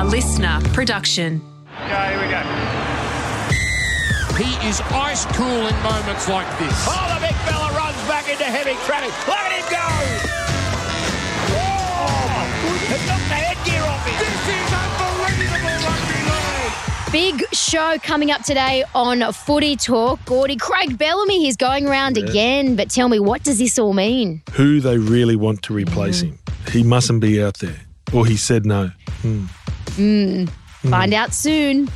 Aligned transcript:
A 0.00 0.02
LiSTNR 0.02 0.64
production. 0.72 1.42
Okay, 1.74 2.08
here 2.08 2.20
we 2.22 2.28
go. 2.32 2.40
He 4.42 4.66
is 4.66 4.80
ice 4.80 5.26
cool 5.36 5.66
in 5.66 5.76
moments 5.82 6.26
like 6.26 6.48
this. 6.58 6.72
Oh, 6.88 7.14
the 7.14 7.20
big 7.20 7.36
fella 7.44 7.70
runs 7.76 7.98
back 8.08 8.26
into 8.30 8.44
heavy 8.44 8.76
traffic. 8.86 9.12
Look 9.28 9.36
at 9.36 9.52
him 9.52 9.60
go! 9.68 9.76
Whoa! 11.52 12.94
It 12.94 13.06
knocked 13.06 13.28
the 13.28 13.34
headgear 13.44 13.82
off 13.82 14.06
him. 14.06 14.16
This 14.24 14.48
is 14.56 14.72
unbelievable 14.72 15.76
rugby 15.84 16.20
league. 16.32 17.38
Big 17.38 17.54
show 17.54 17.98
coming 18.02 18.30
up 18.30 18.42
today 18.42 18.84
on 18.94 19.20
Footy 19.34 19.76
Talk. 19.76 20.24
Gordy, 20.24 20.56
Craig 20.56 20.96
Bellamy, 20.96 21.44
he's 21.44 21.58
going 21.58 21.86
around 21.86 22.16
again. 22.16 22.74
But 22.74 22.88
tell 22.88 23.10
me, 23.10 23.18
what 23.18 23.42
does 23.42 23.58
this 23.58 23.78
all 23.78 23.92
mean? 23.92 24.40
who 24.52 24.80
they 24.80 24.96
really 24.96 25.36
want 25.36 25.60
to 25.64 25.74
replace 25.74 26.22
him. 26.22 26.38
He 26.70 26.82
mustn't 26.82 27.20
be 27.20 27.42
out 27.42 27.58
there. 27.58 27.82
Or 28.14 28.24
he 28.24 28.38
said 28.38 28.64
no. 28.64 28.92
Hmm. 29.20 29.44
Mm. 29.96 30.48
Find 30.88 31.12
out 31.14 31.34
soon. 31.34 31.88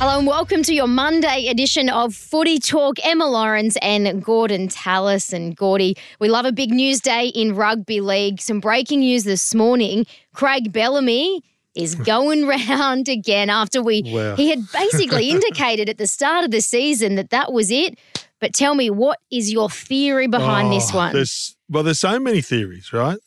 Hello 0.00 0.16
and 0.18 0.26
welcome 0.28 0.62
to 0.62 0.72
your 0.72 0.86
Monday 0.86 1.48
edition 1.48 1.88
of 1.88 2.14
Footy 2.14 2.60
Talk. 2.60 3.04
Emma 3.04 3.26
Lawrence 3.26 3.76
and 3.82 4.06
Gorden 4.24 4.68
Tallis 4.72 5.32
and 5.32 5.56
Gordy. 5.56 5.96
We 6.20 6.28
love 6.28 6.44
a 6.44 6.52
big 6.52 6.70
news 6.70 7.00
day 7.00 7.26
in 7.28 7.56
rugby 7.56 8.00
league. 8.00 8.40
Some 8.40 8.60
breaking 8.60 9.00
news 9.00 9.24
this 9.24 9.54
morning. 9.56 10.06
Craig 10.34 10.72
Bellamy 10.72 11.42
is 11.74 11.94
going 12.06 12.46
round 12.46 13.08
again 13.08 13.50
after 13.50 13.82
we 13.82 14.02
Wow. 14.06 14.36
he 14.36 14.50
had 14.50 14.60
basically 14.72 15.30
indicated 15.30 15.88
at 15.88 15.98
the 15.98 16.06
start 16.06 16.44
of 16.44 16.52
the 16.52 16.60
season 16.60 17.16
that 17.16 17.30
that 17.30 17.52
was 17.52 17.70
it. 17.72 17.98
But 18.40 18.54
tell 18.54 18.74
me, 18.74 18.90
what 18.90 19.18
is 19.30 19.52
your 19.52 19.68
theory 19.68 20.28
behind 20.28 20.72
this 20.72 20.92
one? 20.92 21.12
There's, 21.12 21.56
well, 21.68 21.82
there's 21.82 21.98
so 21.98 22.20
many 22.20 22.40
theories, 22.40 22.92
right? 22.92 23.18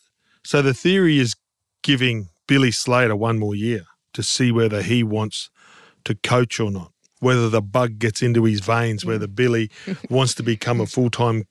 So 0.44 0.62
the 0.62 0.73
theory 0.73 1.20
is 1.20 1.36
giving 1.84 2.30
Billy 2.48 2.72
Slater 2.72 3.16
one 3.16 3.38
more 3.38 3.56
year 3.56 3.86
to 4.14 4.23
see 4.23 4.52
whether 4.52 4.81
he 4.81 5.03
wants 5.03 5.50
to 6.06 6.16
coach 6.16 6.59
or 6.59 6.72
not, 6.72 6.92
whether 7.20 7.50
the 7.50 7.62
bug 7.62 8.00
gets 8.00 8.22
into 8.22 8.45
his 8.45 8.62
veins, 8.62 9.06
whether 9.06 9.28
Billy 9.28 9.70
wants 10.09 10.34
to 10.36 10.44
become 10.44 10.80
a 10.80 10.86
full 10.86 11.09
time 11.09 11.44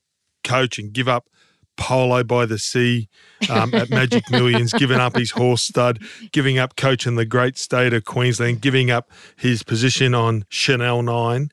coach 0.43 0.79
and 0.79 0.93
give 0.93 1.09
up 1.09 1.27
polo 1.77 2.23
by 2.23 2.45
the 2.45 2.59
sea 2.59 3.09
um, 3.49 3.73
at 3.75 3.91
Magic 3.91 4.23
Millions, 4.31 4.73
giving 4.73 4.99
up 4.99 5.17
his 5.17 5.31
horse 5.31 5.63
stud, 5.63 6.01
giving 6.33 6.59
up 6.59 6.77
coaching 6.77 7.15
the 7.15 7.25
great 7.25 7.57
state 7.57 7.93
of 7.93 8.05
Queensland, 8.05 8.61
giving 8.61 8.91
up 8.91 9.11
his 9.37 9.63
position 9.63 10.15
on 10.15 10.45
Chanel 10.49 11.03
9 11.03 11.51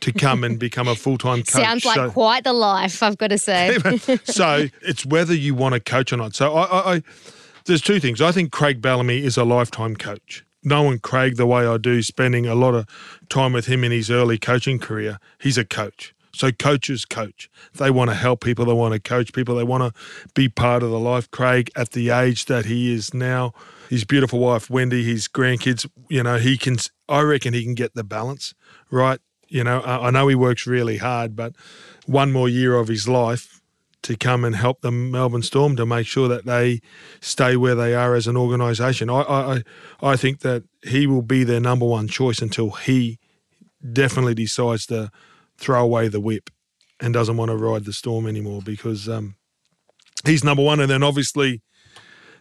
to 0.00 0.12
come 0.12 0.44
and 0.44 0.58
become 0.58 0.88
a 0.88 0.94
full 0.94 1.18
time 1.18 1.38
coach. 1.38 1.62
Sounds 1.64 1.84
like 1.84 1.96
So- 1.96 2.10
quite 2.10 2.44
the 2.44 2.52
life, 2.52 3.02
I've 3.02 3.18
got 3.18 3.28
to 3.28 3.38
say. 3.38 3.76
so 4.24 4.66
it's 4.82 5.04
whether 5.06 5.34
you 5.34 5.54
want 5.54 5.74
to 5.74 5.80
coach 5.80 6.12
or 6.12 6.16
not. 6.16 6.34
So 6.34 6.54
I, 6.54 6.64
I, 6.64 6.94
I, 6.96 7.02
there's 7.66 7.82
two 7.82 8.00
things. 8.00 8.20
I 8.20 8.32
think 8.32 8.52
Craig 8.52 8.80
Bellamy 8.80 9.22
is 9.24 9.36
a 9.36 9.44
lifetime 9.44 9.96
coach. 9.96 10.44
Knowing 10.62 10.98
Craig 10.98 11.36
the 11.36 11.46
way 11.46 11.66
I 11.66 11.78
do, 11.78 12.02
spending 12.02 12.46
a 12.46 12.54
lot 12.54 12.74
of 12.74 12.86
time 13.30 13.52
with 13.54 13.66
him 13.66 13.82
in 13.82 13.92
his 13.92 14.10
early 14.10 14.36
coaching 14.38 14.78
career, 14.78 15.18
he's 15.38 15.56
a 15.56 15.64
coach. 15.64 16.14
So 16.32 16.52
coaches 16.52 17.04
coach. 17.04 17.50
They 17.74 17.90
want 17.90 18.10
to 18.10 18.14
help 18.14 18.42
people. 18.44 18.64
They 18.64 18.72
want 18.72 18.94
to 18.94 19.00
coach 19.00 19.32
people. 19.32 19.56
They 19.56 19.64
want 19.64 19.82
to 19.94 20.00
be 20.34 20.48
part 20.48 20.82
of 20.82 20.90
the 20.90 20.98
life. 20.98 21.30
Craig, 21.30 21.70
at 21.76 21.90
the 21.90 22.10
age 22.10 22.44
that 22.44 22.66
he 22.66 22.92
is 22.94 23.12
now, 23.12 23.52
his 23.88 24.04
beautiful 24.04 24.38
wife 24.38 24.70
Wendy, 24.70 25.02
his 25.02 25.26
grandkids, 25.28 25.88
you 26.08 26.22
know, 26.22 26.38
he 26.38 26.56
can. 26.56 26.76
I 27.08 27.22
reckon 27.22 27.52
he 27.54 27.64
can 27.64 27.74
get 27.74 27.94
the 27.94 28.04
balance 28.04 28.54
right. 28.90 29.18
You 29.50 29.64
know, 29.64 29.80
I, 29.80 30.06
I 30.06 30.10
know 30.10 30.28
he 30.28 30.34
works 30.34 30.66
really 30.66 30.96
hard, 30.98 31.36
but 31.36 31.54
one 32.06 32.32
more 32.32 32.48
year 32.48 32.76
of 32.76 32.88
his 32.88 33.06
life 33.08 33.60
to 34.02 34.16
come 34.16 34.44
and 34.44 34.56
help 34.56 34.80
the 34.80 34.90
Melbourne 34.90 35.42
Storm 35.42 35.76
to 35.76 35.84
make 35.84 36.06
sure 36.06 36.28
that 36.28 36.46
they 36.46 36.80
stay 37.20 37.56
where 37.56 37.74
they 37.74 37.94
are 37.94 38.14
as 38.14 38.26
an 38.26 38.36
organisation. 38.36 39.10
I, 39.10 39.20
I, 39.20 39.62
I- 40.02 40.16
think 40.16 40.40
that 40.40 40.62
he 40.82 41.06
will 41.06 41.20
be 41.22 41.44
their 41.44 41.60
number 41.60 41.84
one 41.84 42.08
choice 42.08 42.40
until 42.40 42.70
he 42.70 43.18
definitely 43.92 44.34
decides 44.34 44.86
to 44.86 45.10
throw 45.58 45.82
away 45.82 46.08
the 46.08 46.20
whip 46.20 46.48
and 47.00 47.12
doesn't 47.12 47.36
want 47.36 47.50
to 47.50 47.56
ride 47.56 47.84
the 47.84 47.92
Storm 47.92 48.26
anymore 48.26 48.62
because 48.64 49.08
um, 49.08 49.34
he's 50.24 50.44
number 50.44 50.62
one. 50.62 50.80
And 50.80 50.90
then 50.90 51.02
obviously 51.02 51.60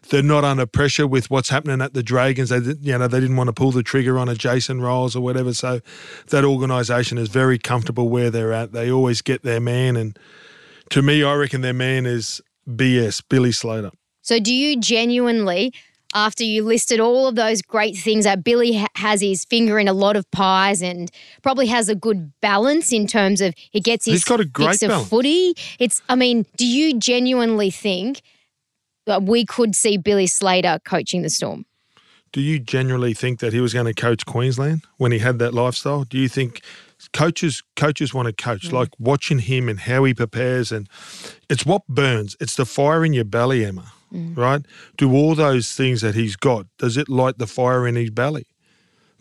they're 0.10 0.24
not 0.24 0.44
under 0.44 0.66
pressure 0.66 1.08
with 1.08 1.30
what's 1.30 1.50
happening 1.50 1.82
at 1.82 1.94
the 1.94 2.04
Dragons. 2.04 2.50
They, 2.50 2.58
you 2.58 2.98
know, 2.98 3.08
they 3.08 3.20
didn't 3.20 3.38
want 3.38 3.48
to 3.48 3.54
pull 3.54 3.72
the 3.72 3.84
trigger 3.84 4.18
on 4.18 4.30
a 4.30 4.36
Jason 4.36 4.80
Ryles 4.80 5.16
or 5.16 5.22
whatever. 5.22 5.54
So 5.54 5.82
that 6.28 6.44
organisation 6.44 7.18
is 7.18 7.30
very 7.30 7.58
comfortable 7.58 8.10
where 8.10 8.30
they're 8.30 8.54
at. 8.54 8.72
They 8.72 8.92
always 8.92 9.22
get 9.22 9.44
their 9.44 9.60
man, 9.60 9.96
and 9.96 10.18
to 10.92 11.02
me, 11.02 11.24
I 11.24 11.36
reckon 11.36 11.62
their 11.62 11.74
man 11.74 12.06
is 12.06 12.42
BS 12.68 13.24
Billy 13.30 13.52
Slater. 13.52 13.92
So, 14.22 14.40
do 14.40 14.54
you 14.54 14.80
genuinely, 14.80 15.74
after 16.14 16.44
you 16.44 16.64
listed 16.64 17.00
all 17.00 17.28
of 17.28 17.36
those 17.36 17.62
great 17.62 17.98
things, 17.98 18.26
that 18.26 18.44
Billy 18.44 18.86
has 18.96 19.22
his 19.22 19.46
finger 19.46 19.80
in 19.80 19.88
a 19.88 19.94
lot 19.94 20.16
of 20.16 20.30
pies 20.32 20.82
and 20.82 21.10
probably 21.42 21.68
has 21.68 21.90
a 21.90 21.96
good 21.96 22.32
balance 22.42 22.92
in 22.92 23.08
terms 23.08 23.42
of 23.42 23.54
he 23.58 23.80
gets 23.80 24.06
his 24.06 24.16
He's 24.16 24.24
got 24.24 24.40
a 24.40 24.46
great 24.46 24.80
fix 24.80 24.84
of 24.84 25.08
footy? 25.08 25.56
It's, 25.80 26.02
I 26.10 26.16
mean, 26.16 26.46
do 26.58 26.66
you 26.66 27.00
genuinely 27.00 27.72
think 27.72 28.22
Uh, 29.10 29.20
we 29.22 29.46
could 29.46 29.76
see 29.76 29.98
Billy 29.98 30.28
Slater 30.28 30.80
coaching 30.86 31.22
the 31.22 31.30
Storm? 31.30 31.66
Do 32.32 32.42
you 32.42 32.60
generally 32.60 33.14
think 33.14 33.40
that 33.40 33.54
he 33.54 33.60
was 33.60 33.74
going 33.74 33.88
to 33.88 33.94
coach 33.94 34.26
Queensland 34.26 34.84
when 34.98 35.12
he 35.12 35.20
had 35.20 35.40
that 35.40 35.54
lifestyle? 35.54 36.04
Do 36.04 36.18
you 36.18 36.30
think 36.30 36.62
coaches 37.14 37.64
coaches 37.76 38.14
want 38.14 38.28
to 38.28 38.34
coach 38.34 38.70
mm. 38.70 38.74
like 38.74 38.90
watching 39.00 39.40
him 39.40 39.70
and 39.70 39.80
how 39.80 40.04
he 40.04 40.14
prepares 40.14 40.72
and 40.72 40.90
it's 41.50 41.66
what 41.66 41.88
burns. 41.88 42.36
It's 42.40 42.56
the 42.56 42.66
fire 42.66 43.06
in 43.06 43.14
your 43.14 43.26
belly, 43.26 43.66
Emma. 43.66 43.92
Mm. 44.14 44.38
Right? 44.38 44.66
Do 44.98 45.14
all 45.14 45.36
those 45.36 45.74
things 45.74 46.02
that 46.02 46.16
he's 46.16 46.36
got, 46.36 46.66
does 46.78 46.98
it 46.98 47.10
light 47.10 47.38
the 47.38 47.48
fire 47.48 47.88
in 47.88 47.96
his 47.96 48.10
belly? 48.10 48.48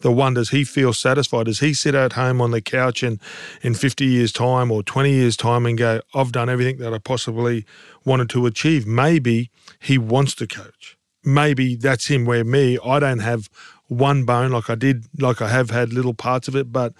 The 0.00 0.12
one, 0.12 0.34
does 0.34 0.50
he 0.50 0.64
feel 0.64 0.92
satisfied? 0.92 1.46
Does 1.46 1.60
he 1.60 1.74
sit 1.74 1.94
at 1.94 2.12
home 2.12 2.40
on 2.40 2.52
the 2.52 2.60
couch 2.60 3.02
and 3.02 3.20
in 3.62 3.74
50 3.74 4.04
years' 4.04 4.32
time 4.32 4.70
or 4.70 4.82
20 4.82 5.10
years' 5.10 5.36
time 5.36 5.66
and 5.66 5.76
go, 5.76 6.00
I've 6.14 6.32
done 6.32 6.48
everything 6.48 6.78
that 6.78 6.94
I 6.94 6.98
possibly 6.98 7.64
wanted 8.04 8.30
to 8.30 8.46
achieve? 8.46 8.86
Maybe 8.86 9.50
he 9.80 9.98
wants 9.98 10.34
to 10.36 10.46
coach. 10.46 10.96
Maybe 11.24 11.74
that's 11.74 12.06
him, 12.06 12.24
where 12.24 12.44
me, 12.44 12.78
I 12.84 13.00
don't 13.00 13.18
have 13.18 13.50
one 13.88 14.24
bone 14.24 14.52
like 14.52 14.70
I 14.70 14.76
did, 14.76 15.06
like 15.20 15.42
I 15.42 15.48
have 15.48 15.70
had 15.70 15.92
little 15.92 16.14
parts 16.14 16.46
of 16.46 16.54
it, 16.54 16.72
but 16.72 16.92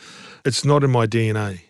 it's 0.44 0.65
not 0.65 0.82
in 0.82 0.91
my 0.91 1.06
DNA. 1.06 1.60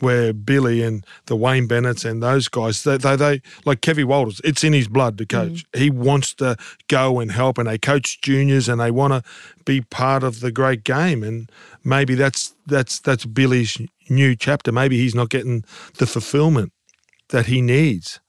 Where 0.00 0.32
Billy 0.32 0.82
and 0.82 1.04
the 1.26 1.34
Wayne 1.34 1.66
Bennett's 1.66 2.04
and 2.04 2.22
those 2.22 2.46
guys, 2.48 2.84
they, 2.84 2.98
they, 2.98 3.16
they 3.16 3.42
like 3.64 3.80
Kevy 3.80 4.04
Walters, 4.04 4.40
it's 4.44 4.62
in 4.62 4.72
his 4.72 4.86
blood 4.86 5.18
to 5.18 5.26
coach. 5.26 5.64
Mm-hmm. 5.72 5.80
He 5.80 5.90
wants 5.90 6.34
to 6.34 6.56
go 6.88 7.18
and 7.18 7.32
help, 7.32 7.58
and 7.58 7.68
they 7.68 7.78
coach 7.78 8.20
juniors, 8.20 8.68
and 8.68 8.80
they 8.80 8.90
want 8.90 9.12
to 9.12 9.22
be 9.64 9.80
part 9.80 10.22
of 10.22 10.40
the 10.40 10.52
great 10.52 10.84
game. 10.84 11.22
And 11.22 11.50
maybe 11.84 12.14
that's 12.14 12.54
that's 12.66 13.00
that's 13.00 13.24
Billy's 13.24 13.78
new 14.08 14.36
chapter. 14.36 14.72
Maybe 14.72 14.98
he's 14.98 15.14
not 15.14 15.30
getting 15.30 15.64
the 15.98 16.06
fulfillment 16.06 16.72
that 17.30 17.46
he 17.46 17.60
needs. 17.60 18.20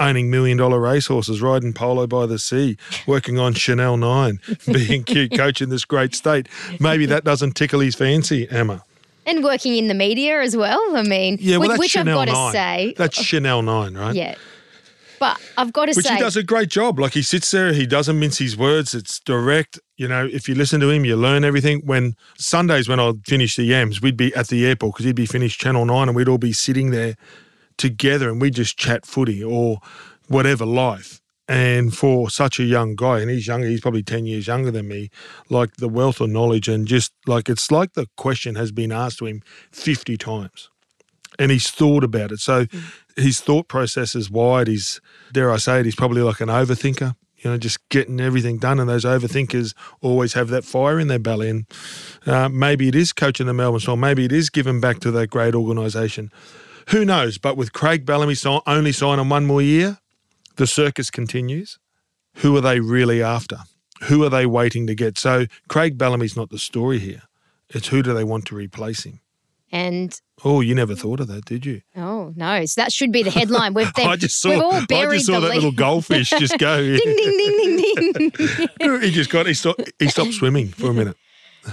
Owning 0.00 0.30
million 0.30 0.56
dollar 0.56 0.78
racehorses, 0.78 1.42
riding 1.42 1.72
polo 1.72 2.06
by 2.06 2.26
the 2.26 2.38
sea, 2.38 2.76
working 3.06 3.38
on 3.40 3.54
Chanel 3.54 3.96
9, 3.96 4.38
being 4.72 5.02
cute, 5.02 5.32
coaching 5.36 5.70
this 5.70 5.84
great 5.84 6.14
state. 6.14 6.48
Maybe 6.78 7.04
that 7.06 7.24
doesn't 7.24 7.56
tickle 7.56 7.80
his 7.80 7.96
fancy, 7.96 8.48
Emma. 8.48 8.84
And 9.28 9.44
working 9.44 9.76
in 9.76 9.88
the 9.88 9.94
media 9.94 10.40
as 10.40 10.56
well. 10.56 10.80
I 10.96 11.02
mean, 11.02 11.36
Yeah, 11.40 11.58
well, 11.58 11.68
which, 11.70 11.78
which 11.78 11.96
I've 11.96 12.06
got 12.06 12.28
9. 12.28 12.34
to 12.46 12.52
say, 12.52 12.94
That's 12.96 13.22
Chanel 13.22 13.62
9, 13.62 13.94
right? 13.96 14.14
yeah. 14.14 14.34
But 15.20 15.40
I've 15.56 15.72
got 15.72 15.86
to 15.86 15.92
Which 15.96 16.06
say, 16.06 16.14
he 16.14 16.20
does 16.20 16.36
a 16.36 16.44
great 16.44 16.68
job. 16.68 16.98
Like 17.00 17.12
he 17.12 17.22
sits 17.22 17.50
there, 17.50 17.72
he 17.72 17.86
doesn't 17.86 18.18
mince 18.20 18.38
his 18.38 18.56
words. 18.56 18.94
It's 18.94 19.18
direct. 19.18 19.78
You 19.96 20.06
know, 20.06 20.24
if 20.32 20.48
you 20.48 20.54
listen 20.54 20.80
to 20.80 20.90
him, 20.90 21.04
you 21.04 21.16
learn 21.16 21.42
everything. 21.44 21.82
When 21.84 22.14
Sundays, 22.36 22.88
when 22.88 23.00
I'd 23.00 23.26
finish 23.26 23.56
the 23.56 23.64
yams, 23.64 24.00
we'd 24.00 24.16
be 24.16 24.32
at 24.36 24.46
the 24.46 24.64
airport 24.64 24.94
because 24.94 25.06
he'd 25.06 25.16
be 25.16 25.26
finished 25.26 25.60
Channel 25.60 25.84
9 25.86 26.08
and 26.08 26.14
we'd 26.16 26.28
all 26.28 26.38
be 26.38 26.52
sitting 26.52 26.90
there 26.92 27.16
together 27.76 28.28
and 28.30 28.40
we'd 28.40 28.54
just 28.54 28.78
chat 28.78 29.04
footy 29.04 29.42
or 29.42 29.80
whatever 30.28 30.64
life. 30.64 31.20
And 31.48 31.96
for 31.96 32.28
such 32.28 32.60
a 32.60 32.64
young 32.64 32.94
guy, 32.94 33.20
and 33.20 33.30
he's 33.30 33.46
younger, 33.46 33.66
he's 33.66 33.80
probably 33.80 34.02
10 34.02 34.26
years 34.26 34.46
younger 34.46 34.70
than 34.70 34.86
me, 34.86 35.08
like 35.48 35.76
the 35.76 35.88
wealth 35.88 36.20
of 36.20 36.28
knowledge 36.28 36.68
and 36.68 36.86
just 36.86 37.12
like 37.26 37.48
it's 37.48 37.70
like 37.70 37.94
the 37.94 38.06
question 38.16 38.54
has 38.56 38.70
been 38.70 38.92
asked 38.92 39.18
to 39.20 39.26
him 39.26 39.42
50 39.72 40.18
times 40.18 40.68
and 41.38 41.50
he's 41.50 41.70
thought 41.70 42.04
about 42.04 42.32
it. 42.32 42.40
So 42.40 42.66
his 43.16 43.40
thought 43.40 43.68
process 43.68 44.14
is 44.14 44.30
wide. 44.30 44.68
He's, 44.68 45.00
dare 45.32 45.50
I 45.52 45.56
say 45.56 45.80
it, 45.80 45.84
he's 45.86 45.94
probably 45.94 46.22
like 46.22 46.40
an 46.40 46.48
overthinker, 46.48 47.14
you 47.38 47.50
know, 47.50 47.56
just 47.56 47.88
getting 47.88 48.20
everything 48.20 48.58
done. 48.58 48.80
And 48.80 48.88
those 48.88 49.04
overthinkers 49.04 49.74
always 50.00 50.34
have 50.34 50.48
that 50.48 50.64
fire 50.64 50.98
in 50.98 51.08
their 51.08 51.18
belly. 51.18 51.48
And 51.48 51.66
uh, 52.26 52.48
maybe 52.48 52.88
it 52.88 52.94
is 52.94 53.12
coaching 53.12 53.46
the 53.46 53.54
Melbourne 53.54 53.80
Storm. 53.80 54.00
Maybe 54.00 54.24
it 54.24 54.32
is 54.32 54.50
giving 54.50 54.80
back 54.80 55.00
to 55.00 55.10
that 55.12 55.28
great 55.28 55.54
organisation. 55.54 56.30
Who 56.88 57.04
knows? 57.04 57.38
But 57.38 57.56
with 57.56 57.72
Craig 57.72 58.04
Bellamy 58.04 58.34
only 58.66 58.92
signing 58.92 59.28
one 59.28 59.46
more 59.46 59.62
year, 59.62 59.98
the 60.58 60.66
circus 60.66 61.10
continues. 61.10 61.78
Who 62.36 62.56
are 62.56 62.60
they 62.60 62.78
really 62.78 63.22
after? 63.22 63.60
Who 64.04 64.22
are 64.22 64.28
they 64.28 64.46
waiting 64.46 64.86
to 64.86 64.94
get? 64.94 65.18
So 65.18 65.46
Craig 65.68 65.98
Bellamy's 65.98 66.36
not 66.36 66.50
the 66.50 66.58
story 66.58 66.98
here. 66.98 67.22
It's 67.70 67.88
who 67.88 68.02
do 68.02 68.14
they 68.14 68.24
want 68.24 68.44
to 68.46 68.54
replace 68.54 69.04
him? 69.04 69.20
and 69.70 70.20
Oh, 70.44 70.60
you 70.60 70.74
never 70.74 70.94
thought 70.94 71.18
of 71.20 71.26
that, 71.28 71.44
did 71.44 71.66
you? 71.66 71.82
oh, 71.96 72.32
no! 72.36 72.64
So 72.64 72.80
that 72.80 72.92
should 72.92 73.10
be 73.10 73.24
the 73.24 73.30
headline. 73.30 73.74
We've 73.74 73.90
I 73.96 74.16
just 74.16 74.40
saw. 74.40 74.52
all 74.62 74.74
I 74.74 74.84
buried 74.84 75.16
just 75.16 75.26
saw 75.26 75.40
the 75.40 75.48
that 75.48 75.54
little 75.54 75.72
goldfish 75.72 76.30
just 76.30 76.58
go. 76.58 76.80
ding 76.96 77.16
ding 77.16 77.36
ding 77.36 78.12
ding 78.12 78.30
ding. 78.30 79.00
he 79.00 79.10
just 79.10 79.30
got. 79.30 79.46
He 79.46 79.54
stopped. 79.54 79.92
He 79.98 80.08
stopped 80.08 80.34
swimming 80.34 80.68
for 80.68 80.90
a 80.90 80.94
minute. 80.94 81.16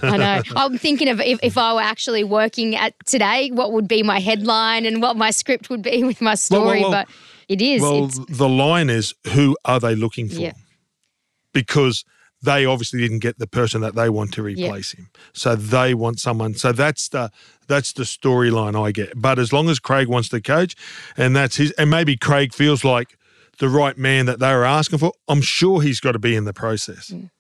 I 0.02 0.18
know. 0.18 0.42
I'm 0.56 0.78
thinking 0.78 1.08
of 1.10 1.22
if, 1.22 1.40
if 1.44 1.58
I 1.58 1.74
were 1.74 1.82
actually 1.82 2.24
working 2.24 2.76
at 2.76 2.94
today, 3.06 3.52
what 3.52 3.72
would 3.72 3.88
be 3.88 4.04
my 4.04 4.20
headline 4.20 4.86
and 4.86 5.02
what 5.02 5.16
my 5.16 5.32
script 5.32 5.70
would 5.70 5.84
be 5.84 6.04
with 6.04 6.22
my 6.22 6.32
well, 6.32 6.38
story. 6.38 6.82
well. 6.82 6.92
but 6.92 7.08
it 7.48 7.62
is. 7.62 7.82
Well, 7.82 8.06
it's, 8.06 8.20
the 8.30 8.50
line 8.50 8.90
is, 8.90 9.14
who 9.34 9.58
are 9.66 9.80
they 9.80 9.96
looking 9.96 10.30
for? 10.30 10.42
Yeah. 10.42 10.54
Because 11.54 12.04
they 12.42 12.66
obviously 12.66 13.00
didn't 13.00 13.20
get 13.20 13.40
the 13.40 13.48
person 13.48 13.82
that 13.82 13.96
they 13.96 14.10
want 14.10 14.34
to 14.34 14.44
replace 14.44 14.92
him. 14.92 15.10
So 15.34 15.56
they 15.56 15.94
want 15.94 16.20
someone. 16.20 16.54
So 16.54 16.72
that's 16.72 17.10
the 17.10 17.32
that's 17.68 17.94
the 17.94 18.04
storyline 18.04 18.80
I 18.80 18.92
get. 18.92 19.14
But 19.16 19.40
as 19.40 19.52
long 19.52 19.70
as 19.70 19.80
Craig 19.80 20.08
wants 20.08 20.30
to 20.30 20.42
coach, 20.42 20.76
and 21.18 21.36
that's 21.36 21.56
his, 21.56 21.72
and 21.72 21.90
maybe 21.90 22.16
Craig 22.16 22.54
feels 22.54 22.84
like 22.84 23.18
the 23.58 23.70
right 23.70 23.98
man 23.98 24.28
that 24.28 24.40
they 24.40 24.54
were 24.54 24.66
asking 24.66 25.00
for, 25.00 25.14
I'm 25.28 25.42
sure 25.42 25.82
he's 25.82 26.00
got 26.00 26.12
to 26.12 26.20
be 26.20 26.36
in 26.36 26.44
the 26.44 26.54
process. 26.54 27.10
Mm. 27.10 27.32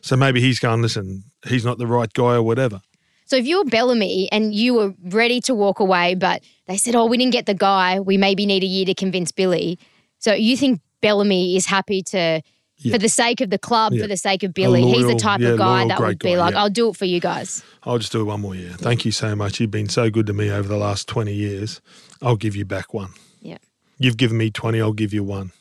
So 0.00 0.16
maybe 0.16 0.40
he's 0.40 0.58
going, 0.58 0.80
listen, 0.80 1.24
he's 1.46 1.64
not 1.64 1.78
the 1.78 1.86
right 1.86 2.12
guy 2.12 2.34
or 2.34 2.42
whatever. 2.42 2.82
So 3.24 3.36
if 3.36 3.46
you're 3.46 3.64
Bellamy 3.64 4.28
and 4.32 4.54
you 4.54 4.74
were 4.74 4.94
ready 5.04 5.40
to 5.42 5.54
walk 5.54 5.80
away, 5.80 6.14
but 6.14 6.42
they 6.66 6.76
said, 6.76 6.94
"Oh, 6.94 7.06
we 7.06 7.16
didn't 7.16 7.32
get 7.32 7.46
the 7.46 7.54
guy. 7.54 8.00
We 8.00 8.16
maybe 8.16 8.46
need 8.46 8.62
a 8.62 8.66
year 8.66 8.84
to 8.86 8.94
convince 8.94 9.32
Billy." 9.32 9.78
So 10.18 10.32
you 10.34 10.56
think 10.56 10.80
Bellamy 11.00 11.56
is 11.56 11.66
happy 11.66 12.02
to, 12.02 12.40
Yeah. 12.78 12.92
for 12.92 12.98
the 12.98 13.08
sake 13.08 13.40
of 13.40 13.50
the 13.50 13.58
club, 13.58 13.92
Yeah. 13.92 14.02
for 14.02 14.08
the 14.08 14.16
sake 14.16 14.42
of 14.42 14.52
Billy, 14.54 14.82
he's 14.82 15.06
the 15.06 15.14
type 15.14 15.40
yeah, 15.40 15.50
of 15.50 15.58
guy 15.58 15.78
loyal, 15.78 15.88
that 15.88 16.00
would 16.00 16.18
be 16.18 16.30
guy, 16.32 16.36
like. 16.38 16.54
"I'll 16.54 16.70
do 16.70 16.88
it 16.88 16.96
for 16.96 17.04
you 17.04 17.20
guys." 17.20 17.62
I'll 17.84 17.98
just 17.98 18.12
do 18.12 18.20
it 18.20 18.24
one 18.24 18.40
more 18.40 18.54
year. 18.54 18.70
Thank 18.78 19.04
you 19.04 19.12
so 19.12 19.36
much. 19.36 19.60
You've 19.60 19.70
been 19.70 19.88
so 19.88 20.10
good 20.10 20.26
to 20.26 20.32
me 20.32 20.50
over 20.50 20.66
the 20.68 20.76
last 20.78 21.06
20 21.06 21.34
years. 21.34 21.80
I'll 22.22 22.36
give 22.36 22.56
you 22.56 22.64
back 22.64 22.94
one. 22.94 23.10
Yeah, 23.42 23.58
You've 23.98 24.16
given 24.16 24.38
me 24.38 24.50
20, 24.50 24.80
I'll 24.80 24.92
give 24.92 25.12
you 25.14 25.22
one. 25.22 25.52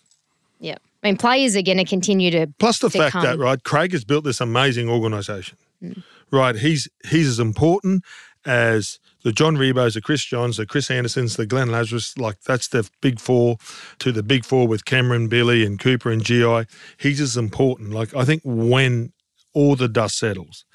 yeah. 0.59 0.75
I 1.03 1.07
mean, 1.07 1.17
players 1.17 1.57
are 1.57 1.61
going 1.61 1.77
to 1.79 1.83
continue 1.83 2.31
to 2.31 2.47
Plus 2.59 2.79
the 2.79 2.89
to 2.89 2.97
fact 2.97 3.11
come. 3.11 3.23
that, 3.23 3.37
right, 3.37 3.61
Craig 3.61 3.91
has 3.91 4.05
built 4.05 4.23
this 4.23 4.39
amazing 4.39 4.87
organisation. 4.89 5.57
Mm. 5.83 6.01
Right, 6.33 6.55
he's 6.55 6.89
he's 7.07 7.27
as 7.27 7.39
important 7.39 8.03
as 8.43 8.97
the 9.23 9.31
John 9.31 9.55
Ribots, 9.55 9.93
the 9.93 10.01
Chris 10.01 10.25
Johns, 10.25 10.57
the 10.57 10.65
Chris 10.65 10.89
Andersons, 10.89 11.35
the 11.35 11.45
Glenn 11.45 11.69
Lazarus, 11.69 12.17
like 12.17 12.41
that's 12.41 12.69
the 12.69 12.89
big 13.01 13.19
four 13.19 13.57
to 13.99 14.11
the 14.11 14.23
big 14.23 14.43
four 14.43 14.67
with 14.67 14.83
Cameron, 14.83 15.27
Billy, 15.27 15.63
and 15.63 15.79
Cooper 15.79 16.09
and 16.09 16.23
GI. 16.23 16.65
He's 16.97 17.21
as 17.21 17.37
important. 17.37 17.91
Like 17.91 18.15
I 18.15 18.25
think 18.25 18.41
when 18.43 19.13
all 19.53 19.75
the 19.75 19.87
dust 19.87 20.17
settles, 20.17 20.65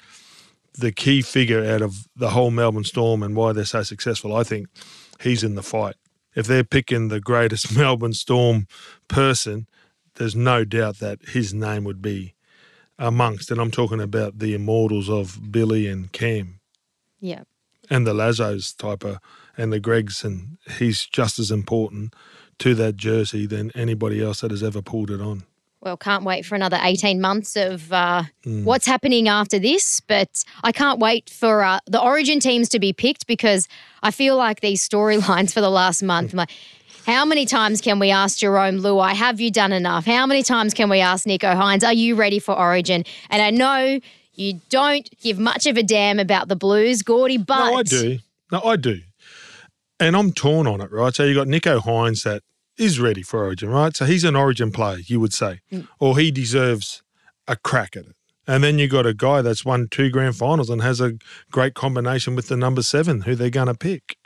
the 0.77 0.93
key 0.93 1.21
figure 1.21 1.65
out 1.65 1.81
of 1.81 2.07
the 2.15 2.29
whole 2.29 2.51
Melbourne 2.51 2.85
Storm 2.85 3.21
and 3.21 3.35
why 3.35 3.51
they're 3.51 3.65
so 3.65 3.83
successful, 3.83 4.33
I 4.33 4.43
think 4.43 4.69
he's 5.19 5.43
in 5.43 5.55
the 5.55 5.61
fight. 5.61 5.95
If 6.35 6.47
they're 6.47 6.63
picking 6.63 7.09
the 7.09 7.19
greatest 7.19 7.75
Melbourne 7.77 8.13
Storm 8.13 8.65
person, 9.09 9.67
there's 10.15 10.37
no 10.37 10.63
doubt 10.63 10.99
that 10.99 11.19
his 11.27 11.53
name 11.53 11.83
would 11.83 12.01
be 12.01 12.33
amongst. 12.99 13.49
And 13.49 13.59
I'm 13.59 13.71
talking 13.71 14.01
about 14.01 14.37
the 14.37 14.53
immortals 14.53 15.09
of 15.09 15.51
Billy 15.51 15.87
and 15.87 16.11
Cam 16.11 16.59
yeah. 17.19 17.43
and 17.89 18.05
the 18.05 18.13
Lazos 18.13 18.75
type 18.75 19.03
of, 19.03 19.17
and 19.57 19.73
the 19.73 19.79
Gregs. 19.79 20.23
And 20.23 20.57
he's 20.77 21.05
just 21.05 21.39
as 21.39 21.49
important 21.49 22.13
to 22.59 22.75
that 22.75 22.97
jersey 22.97 23.47
than 23.47 23.71
anybody 23.73 24.21
else 24.21 24.41
that 24.41 24.51
has 24.51 24.61
ever 24.61 24.81
pulled 24.81 25.09
it 25.09 25.21
on. 25.21 25.43
Well, 25.81 25.95
can't 25.95 26.25
wait 26.25 26.45
for 26.45 26.55
another 26.55 26.77
18 26.81 27.21
months 27.21 27.55
of 27.55 27.93
uh, 27.93 28.23
Hmm. 28.43 28.65
what's 28.65 28.85
happening 28.85 29.29
after 29.29 29.57
this. 29.59 30.01
But 30.01 30.43
I 30.61 30.73
can't 30.73 30.99
wait 30.99 31.29
for 31.29 31.63
uh, 31.63 31.79
the 31.85 32.01
origin 32.01 32.41
teams 32.41 32.67
to 32.69 32.79
be 32.79 32.91
picked 32.91 33.27
because 33.27 33.67
I 34.03 34.11
feel 34.11 34.35
like 34.35 34.59
these 34.59 34.87
storylines 34.87 35.53
for 35.53 35.61
the 35.61 35.69
last 35.69 36.03
month, 36.03 36.33
I'm 36.33 36.37
like, 36.37 36.51
how 37.05 37.25
many 37.25 37.45
times 37.45 37.81
can 37.81 37.99
we 37.99 38.11
ask 38.11 38.39
Jarome 38.39 38.81
Luai, 38.81 39.13
have 39.13 39.39
you 39.39 39.51
done 39.51 39.71
enough? 39.71 40.05
How 40.05 40.25
many 40.25 40.43
times 40.43 40.73
can 40.73 40.89
we 40.89 40.99
ask 40.99 41.25
Nicho 41.25 41.55
Hynes, 41.55 41.83
are 41.83 41.93
you 41.93 42.15
ready 42.15 42.39
for 42.39 42.57
origin? 42.57 43.03
And 43.29 43.41
I 43.41 43.49
know 43.49 43.99
you 44.33 44.61
don't 44.69 45.09
give 45.21 45.37
much 45.37 45.65
of 45.65 45.77
a 45.77 45.83
damn 45.83 46.19
about 46.19 46.47
the 46.47 46.55
Blues, 46.55 47.01
Gordy, 47.01 47.37
but 47.37 47.71
No, 47.71 47.77
I 47.77 47.83
do. 47.83 48.19
No, 48.51 48.61
I 48.63 48.75
do. 48.75 49.01
And 49.99 50.15
I'm 50.15 50.31
torn 50.31 50.65
on 50.65 50.81
it, 50.81 50.91
right? 50.91 51.13
So 51.13 51.25
you 51.25 51.35
got 51.35 51.47
Nicho 51.47 51.81
Hynes 51.81 52.23
that 52.23 52.41
is 52.77 52.99
ready 52.99 53.21
for 53.21 53.43
Origin, 53.43 53.69
right? 53.69 53.95
So 53.95 54.05
he's 54.05 54.23
an 54.23 54.35
Origin 54.35 54.71
player, 54.71 54.99
you 55.05 55.19
would 55.19 55.33
say, 55.33 55.59
mm. 55.71 55.87
or 55.99 56.17
he 56.17 56.31
deserves 56.31 57.03
a 57.47 57.57
crack 57.57 57.97
at 57.97 58.05
it. 58.05 58.15
And 58.47 58.63
then 58.63 58.79
you 58.79 58.87
got 58.87 59.05
a 59.05 59.13
guy 59.13 59.41
that's 59.41 59.65
won 59.65 59.89
two 59.91 60.09
grand 60.09 60.35
finals 60.35 60.69
and 60.69 60.81
has 60.81 61.01
a 61.01 61.19
great 61.51 61.75
combination 61.75 62.33
with 62.35 62.47
the 62.47 62.57
number 62.57 62.81
seven, 62.81 63.21
who 63.21 63.35
they're 63.35 63.49
going 63.49 63.67
to 63.67 63.75
pick, 63.75 64.17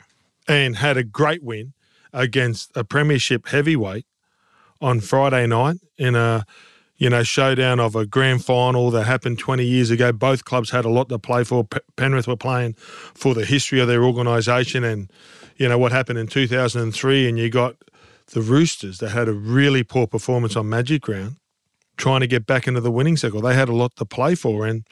and 0.46 0.76
had 0.76 0.96
a 0.96 1.02
great 1.02 1.42
win 1.42 1.74
against 2.14 2.74
a 2.76 2.84
premiership 2.84 3.48
heavyweight 3.48 4.06
on 4.80 5.00
Friday 5.00 5.46
night 5.46 5.76
in 5.98 6.14
a 6.14 6.46
you 6.96 7.10
know 7.10 7.22
showdown 7.22 7.80
of 7.80 7.96
a 7.96 8.06
grand 8.06 8.44
final 8.44 8.90
that 8.92 9.04
happened 9.04 9.38
20 9.38 9.64
years 9.64 9.90
ago. 9.90 10.12
Both 10.12 10.44
clubs 10.44 10.70
had 10.70 10.84
a 10.84 10.90
lot 10.90 11.08
to 11.10 11.18
play 11.18 11.44
for. 11.44 11.64
P- 11.64 11.80
Penrith 11.96 12.26
were 12.26 12.36
playing 12.36 12.74
for 12.74 13.34
the 13.34 13.44
history 13.44 13.80
of 13.80 13.88
their 13.88 14.04
organisation 14.04 14.84
and 14.84 15.10
you 15.56 15.68
know 15.68 15.78
what 15.78 15.92
happened 15.92 16.18
in 16.18 16.26
2003, 16.26 17.28
and 17.28 17.38
you 17.38 17.50
got 17.50 17.76
the 18.32 18.40
Roosters 18.40 18.98
that 18.98 19.10
had 19.10 19.28
a 19.28 19.32
really 19.32 19.82
poor 19.82 20.06
performance 20.06 20.56
on 20.56 20.68
Magic 20.68 21.06
Round, 21.06 21.36
trying 21.96 22.20
to 22.20 22.26
get 22.26 22.46
back 22.46 22.66
into 22.66 22.80
the 22.80 22.90
winning 22.90 23.16
circle. 23.16 23.40
They 23.40 23.54
had 23.54 23.68
a 23.68 23.74
lot 23.74 23.94
to 23.96 24.04
play 24.04 24.34
for, 24.34 24.66
and 24.66 24.86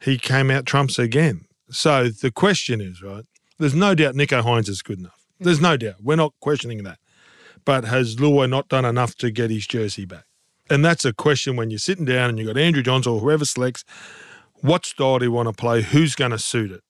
he 0.00 0.18
came 0.18 0.50
out 0.50 0.66
trumps 0.66 0.98
again. 0.98 1.44
So 1.70 2.08
the 2.08 2.30
question 2.30 2.80
is, 2.80 3.02
right? 3.02 3.24
There's 3.58 3.74
no 3.74 3.94
doubt 3.94 4.14
Nicho 4.14 4.42
Hynes 4.42 4.68
is 4.68 4.82
good 4.82 4.98
enough. 4.98 5.21
There's 5.44 5.60
no 5.60 5.76
doubt. 5.76 5.96
We're 6.02 6.16
not 6.16 6.34
questioning 6.40 6.82
that. 6.84 6.98
But 7.64 7.84
has 7.84 8.16
Luai 8.16 8.48
not 8.48 8.68
done 8.68 8.84
enough 8.84 9.14
to 9.16 9.30
get 9.30 9.50
his 9.50 9.66
jersey 9.66 10.04
back? 10.04 10.24
And 10.68 10.84
that's 10.84 11.04
a 11.04 11.12
question 11.12 11.56
when 11.56 11.70
you're 11.70 11.78
sitting 11.78 12.04
down 12.04 12.30
and 12.30 12.38
you've 12.38 12.48
got 12.48 12.56
Andrew 12.56 12.82
Johns 12.82 13.06
or 13.06 13.20
whoever 13.20 13.44
selects 13.44 13.84
what 14.60 14.86
style 14.86 15.18
do 15.18 15.26
you 15.26 15.32
want 15.32 15.48
to 15.48 15.52
play, 15.52 15.82
who's 15.82 16.14
going 16.14 16.30
to 16.30 16.38
suit 16.38 16.70
it, 16.70 16.82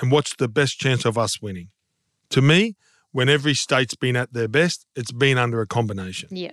and 0.00 0.10
what's 0.10 0.34
the 0.36 0.48
best 0.48 0.78
chance 0.78 1.04
of 1.04 1.18
us 1.18 1.40
winning. 1.40 1.68
To 2.30 2.40
me, 2.40 2.76
when 3.12 3.28
every 3.28 3.54
state's 3.54 3.94
been 3.94 4.16
at 4.16 4.32
their 4.32 4.48
best, 4.48 4.86
it's 4.96 5.12
been 5.12 5.36
under 5.36 5.60
a 5.60 5.66
combination. 5.66 6.28
yeah. 6.32 6.52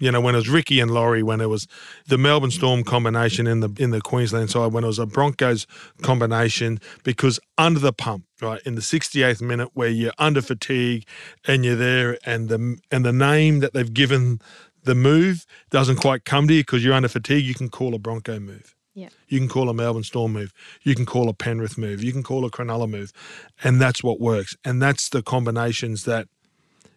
You 0.00 0.12
know, 0.12 0.20
when 0.20 0.34
it 0.34 0.38
was 0.38 0.48
Ricky 0.48 0.80
and 0.80 0.90
Laurie, 0.90 1.22
when 1.22 1.40
it 1.40 1.48
was 1.48 1.66
the 2.06 2.18
Melbourne 2.18 2.50
Storm 2.50 2.84
combination 2.84 3.46
in 3.46 3.60
the 3.60 3.70
in 3.78 3.90
the 3.90 4.00
Queensland 4.00 4.50
side, 4.50 4.72
when 4.72 4.84
it 4.84 4.88
was 4.88 4.98
a 4.98 5.06
Broncos 5.06 5.66
combination, 6.02 6.80
because 7.02 7.40
under 7.56 7.80
the 7.80 7.92
pump, 7.92 8.24
right, 8.42 8.60
in 8.66 8.74
the 8.74 8.82
68th 8.82 9.40
minute 9.40 9.70
where 9.74 9.88
you're 9.88 10.12
under 10.18 10.42
fatigue 10.42 11.06
and 11.46 11.64
you're 11.64 11.76
there 11.76 12.18
and 12.26 12.48
the 12.48 12.78
and 12.90 13.04
the 13.04 13.12
name 13.12 13.60
that 13.60 13.72
they've 13.72 13.94
given 13.94 14.40
the 14.84 14.94
move 14.94 15.44
doesn't 15.70 15.96
quite 15.96 16.24
come 16.24 16.48
to 16.48 16.54
you 16.54 16.60
because 16.60 16.84
you're 16.84 16.94
under 16.94 17.08
fatigue, 17.08 17.44
you 17.44 17.54
can 17.54 17.68
call 17.68 17.94
a 17.94 17.98
Bronco 17.98 18.38
move. 18.38 18.74
Yeah. 18.96 19.10
You 19.28 19.38
can 19.38 19.48
call 19.48 19.68
a 19.68 19.74
Melbourne 19.74 20.04
Storm 20.04 20.32
move. 20.32 20.54
You 20.82 20.94
can 20.94 21.04
call 21.04 21.28
a 21.28 21.34
Penrith 21.34 21.76
move. 21.76 22.02
You 22.02 22.12
can 22.12 22.22
call 22.22 22.46
a 22.46 22.50
Cronulla 22.50 22.88
move. 22.88 23.12
And 23.62 23.78
that's 23.78 24.02
what 24.02 24.20
works. 24.20 24.56
And 24.64 24.80
that's 24.80 25.10
the 25.10 25.22
combinations 25.22 26.04
that 26.04 26.28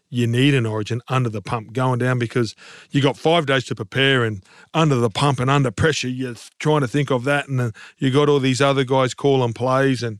you 0.09 0.25
need 0.25 0.55
an 0.55 0.65
origin 0.65 1.01
under 1.07 1.29
the 1.29 1.41
pump 1.41 1.71
going 1.73 1.99
down 1.99 2.17
because 2.17 2.55
you 2.89 3.01
got 3.01 3.15
five 3.17 3.45
days 3.45 3.65
to 3.65 3.75
prepare 3.75 4.23
and 4.23 4.43
under 4.73 4.95
the 4.95 5.09
pump 5.09 5.39
and 5.39 5.49
under 5.49 5.71
pressure, 5.71 6.07
you're 6.07 6.35
trying 6.57 6.81
to 6.81 6.87
think 6.87 7.11
of 7.11 7.23
that. 7.25 7.47
And 7.47 7.59
then 7.59 7.73
you 7.97 8.11
got 8.11 8.27
all 8.27 8.39
these 8.39 8.61
other 8.61 8.83
guys 8.83 9.13
calling 9.13 9.53
plays 9.53 10.01
and 10.01 10.19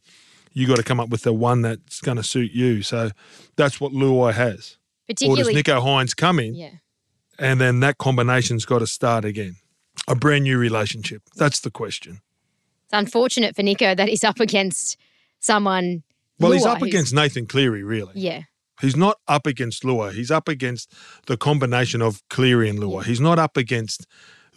you 0.54 0.68
got 0.68 0.78
to 0.78 0.84
come 0.84 1.00
up 1.00 1.10
with 1.10 1.24
the 1.24 1.34
one 1.34 1.62
that's 1.64 2.02
going 2.02 2.18
to 2.18 2.24
suit 2.24 2.52
you. 2.52 2.84
So 2.84 3.10
that's 3.56 3.82
what 3.82 3.92
Luai 3.92 4.34
has. 4.34 4.78
Particularly, 5.08 5.42
Or 5.42 5.54
does 5.54 5.64
Nicho 5.64 5.82
Hynes 5.82 6.16
come 6.16 6.40
in 6.40 6.54
yeah. 6.54 6.70
and 7.40 7.60
then 7.60 7.80
that 7.80 7.98
combination's 7.98 8.66
got 8.66 8.80
to 8.80 8.88
start 8.88 9.26
again? 9.26 9.56
A 10.08 10.16
brand 10.16 10.44
new 10.44 10.58
relationship. 10.58 11.24
That's 11.36 11.60
the 11.62 11.72
question. 11.72 12.22
It's 12.86 12.94
unfortunate 12.94 13.56
for 13.56 13.64
Nicho 13.64 13.98
that 13.98 14.08
he's 14.08 14.24
up 14.24 14.40
against 14.40 14.98
someone. 15.40 16.04
Well, 16.40 16.52
he's 16.52 16.66
up 16.66 16.82
against 16.82 17.14
Nathan 17.14 17.48
Cleary, 17.48 17.84
really. 17.84 18.14
Yeah. 18.16 18.44
He's 18.80 18.96
not 18.96 19.18
up 19.28 19.46
against 19.46 19.84
Luai. 19.84 20.14
He's 20.14 20.32
up 20.32 20.48
against 20.48 20.94
the 21.28 21.38
combination 21.38 22.02
of 22.02 22.22
Cleary 22.30 22.70
and 22.70 22.80
Luai. 22.80 23.04
He's 23.04 23.20
not 23.20 23.38
up 23.38 23.58
against 23.58 24.06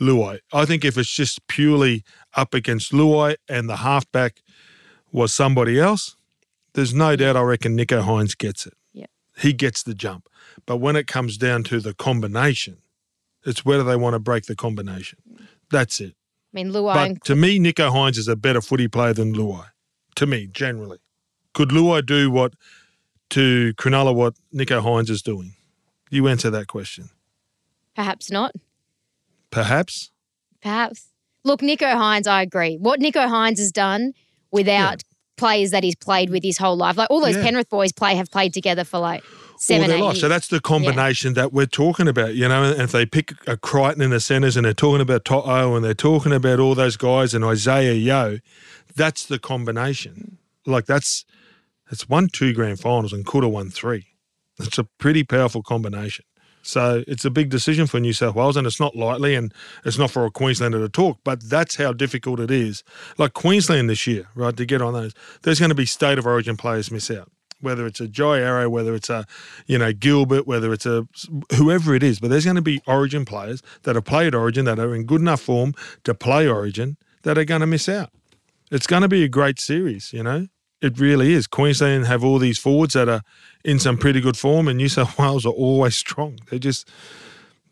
Luai. 0.01 0.39
I 0.53 0.65
think 0.65 0.85
if 0.85 0.97
it's 0.97 1.15
just 1.15 1.47
purely 1.49 2.05
up 2.35 2.55
against 2.55 2.93
Luai 2.93 3.37
and 3.49 3.69
the 3.69 3.77
halfback 3.77 4.43
was 5.11 5.35
somebody 5.35 5.79
else, 5.79 6.17
there's 6.75 6.95
no 6.95 7.17
doubt 7.17 7.37
I 7.37 7.43
reckon 7.43 7.77
Nicho 7.77 8.03
Hynes 8.03 8.37
gets 8.37 8.67
it. 8.67 8.75
Yeah. 8.93 9.07
He 9.37 9.53
gets 9.53 9.83
the 9.83 9.95
jump. 9.95 10.29
But 10.67 10.77
when 10.79 10.97
it 10.97 11.07
comes 11.07 11.37
down 11.37 11.65
to 11.65 11.81
the 11.81 11.95
combination, 11.95 12.79
it's 13.45 13.65
whether 13.65 13.85
they 13.85 13.97
want 13.97 14.15
to 14.15 14.21
break 14.21 14.45
the 14.45 14.57
combination. 14.57 15.19
That's 15.71 16.01
it. 16.01 16.15
I 16.53 16.55
mean, 16.55 16.73
Luai. 16.73 17.15
But 17.15 17.25
to 17.25 17.37
me, 17.37 17.59
Nicho 17.59 17.91
Hynes 17.91 18.19
is 18.19 18.29
a 18.29 18.37
better 18.37 18.61
footy 18.61 18.89
player 18.89 19.13
than 19.13 19.35
Luai. 19.35 19.67
To 20.17 20.27
me, 20.27 20.47
generally. 20.47 20.99
Could 21.55 21.71
Luai 21.71 22.05
do 22.05 22.31
what 22.31 22.55
to 23.33 23.75
Cronulla 23.75 24.15
what 24.15 24.35
Nicho 24.55 24.83
Hynes 24.83 25.11
is 25.11 25.23
doing? 25.23 25.55
You 26.11 26.29
answer 26.29 26.51
that 26.51 26.67
question. 26.67 27.09
perhaps 27.97 28.31
not. 28.31 28.53
Perhaps. 29.51 30.11
Perhaps. 30.63 31.09
Look, 31.45 31.61
Nicho 31.61 31.93
Hynes, 31.95 32.27
I 32.27 32.43
agree. 32.43 32.77
What 32.77 33.01
Nicho 33.01 33.27
Hynes 33.29 33.59
has 33.59 33.73
done 33.73 34.13
without 34.51 35.03
players 35.37 35.71
that 35.73 35.83
he's 35.83 35.97
played 35.97 36.31
with 36.31 36.43
his 36.45 36.57
whole 36.59 36.77
life, 36.77 36.97
like 36.97 37.11
all 37.11 37.21
those 37.21 37.37
Yeah. 37.37 37.43
Penrith 37.43 37.69
boys 37.69 37.93
play 37.93 38.15
have 38.15 38.31
played 38.31 38.55
together 38.55 38.85
for 38.85 38.99
like 38.99 39.23
Seven, 39.59 39.83
all 39.83 39.89
their 39.89 39.97
eight 39.99 40.03
life. 40.03 40.17
So 40.19 40.29
that's 40.29 40.49
the 40.49 40.61
combination 40.61 41.35
that 41.35 41.53
we're 41.53 41.67
talking 41.67 42.09
about, 42.09 42.35
you 42.35 42.47
know. 42.49 42.63
And 42.65 42.81
if 42.83 42.93
they 42.93 43.05
pick 43.07 43.35
a 43.47 43.57
Crichton 43.57 44.03
in 44.03 44.11
the 44.11 44.21
centres 44.21 44.57
and 44.57 44.65
they're 44.65 44.73
talking 44.75 45.01
about 45.01 45.25
Toto 45.25 45.75
and 45.75 45.85
they're 45.85 45.95
talking 45.95 46.33
about 46.33 46.61
all 46.61 46.75
those 46.75 46.97
guys 46.97 47.35
and 47.35 47.45
Isaah 47.45 47.95
Yeo, 47.95 48.39
that's 48.95 49.25
the 49.27 49.39
combination. 49.39 50.39
Like 50.67 50.87
that's 50.87 51.25
it's 51.93 52.09
won 52.09 52.29
two 52.29 52.53
grand 52.53 52.81
finals 52.81 53.13
and 53.13 53.25
could 53.25 53.45
have 53.45 53.53
won 53.53 53.71
three. 53.71 54.07
It's 54.59 54.79
a 54.79 54.85
pretty 54.99 55.23
powerful 55.23 55.63
combination. 55.63 56.25
So 56.63 57.03
it's 57.07 57.25
a 57.25 57.31
big 57.31 57.51
decision 57.51 57.87
for 57.87 57.99
New 58.01 58.13
South 58.13 58.35
Wales, 58.35 58.57
and 58.57 58.67
it's 58.67 58.81
not 58.81 58.95
lightly, 58.95 59.35
and 59.35 59.53
it's 59.85 59.99
not 59.99 60.11
for 60.11 60.25
a 60.25 60.31
Queenslander 60.31 60.79
to 60.79 60.89
talk, 60.89 61.19
but 61.25 61.43
that's 61.43 61.77
how 61.77 61.93
difficult 61.93 62.39
it 62.41 62.51
is. 62.51 62.85
Like 63.19 63.35
Queensland 63.35 63.91
this 63.91 64.07
year, 64.07 64.29
right, 64.35 64.57
to 64.57 64.65
get 64.65 64.81
on 64.81 64.95
those, 64.95 65.13
there's 65.43 65.59
going 65.59 65.71
to 65.71 65.75
be 65.75 65.87
state 65.87 66.19
of 66.19 66.27
origin 66.27 66.57
players 66.57 66.91
miss 66.91 67.11
out. 67.11 67.31
Whether 67.61 67.87
it's 67.87 68.01
a 68.01 68.09
Jai 68.09 68.41
Arrow, 68.41 68.69
whether 68.69 68.95
it's 68.95 69.11
a, 69.11 69.25
you 69.67 69.79
know, 69.79 69.93
Gilbert, 69.93 70.47
whether 70.47 70.73
it's 70.73 70.87
a 70.87 71.07
whoever 71.57 71.95
it 71.95 72.03
is, 72.03 72.19
but 72.19 72.29
there's 72.29 72.45
going 72.45 72.57
to 72.57 72.63
be 72.63 72.81
Origin 72.87 73.25
players 73.25 73.63
that 73.83 73.95
have 73.95 74.05
played 74.05 74.35
Origin 74.35 74.65
that 74.65 74.81
are 74.81 74.95
in 74.95 75.05
good 75.05 75.21
enough 75.21 75.41
form 75.41 75.75
to 76.03 76.13
play 76.13 76.49
Origin 76.49 76.97
that 77.23 77.39
are 77.39 77.45
going 77.45 77.61
to 77.61 77.67
miss 77.69 77.89
out. 77.89 78.11
It's 78.73 78.89
going 78.89 79.03
to 79.03 79.09
be 79.09 79.23
a 79.23 79.29
great 79.29 79.61
series, 79.61 80.13
you 80.13 80.25
know. 80.25 80.49
It 80.83 80.99
really 80.99 81.33
is. 81.33 81.47
Queensland 81.47 82.07
have 82.07 82.25
all 82.25 82.39
these 82.39 82.59
forwards 82.59 82.95
that 82.95 83.09
are 83.09 83.23
in 83.65 83.79
some 83.79 83.97
pretty 83.97 84.21
good 84.21 84.37
form, 84.37 84.67
and 84.67 84.77
New 84.77 84.89
South 84.89 85.17
Wales 85.19 85.47
are 85.47 85.53
always 85.53 85.97
strong. 85.97 86.41
They're 86.51 86.59
just 86.59 86.91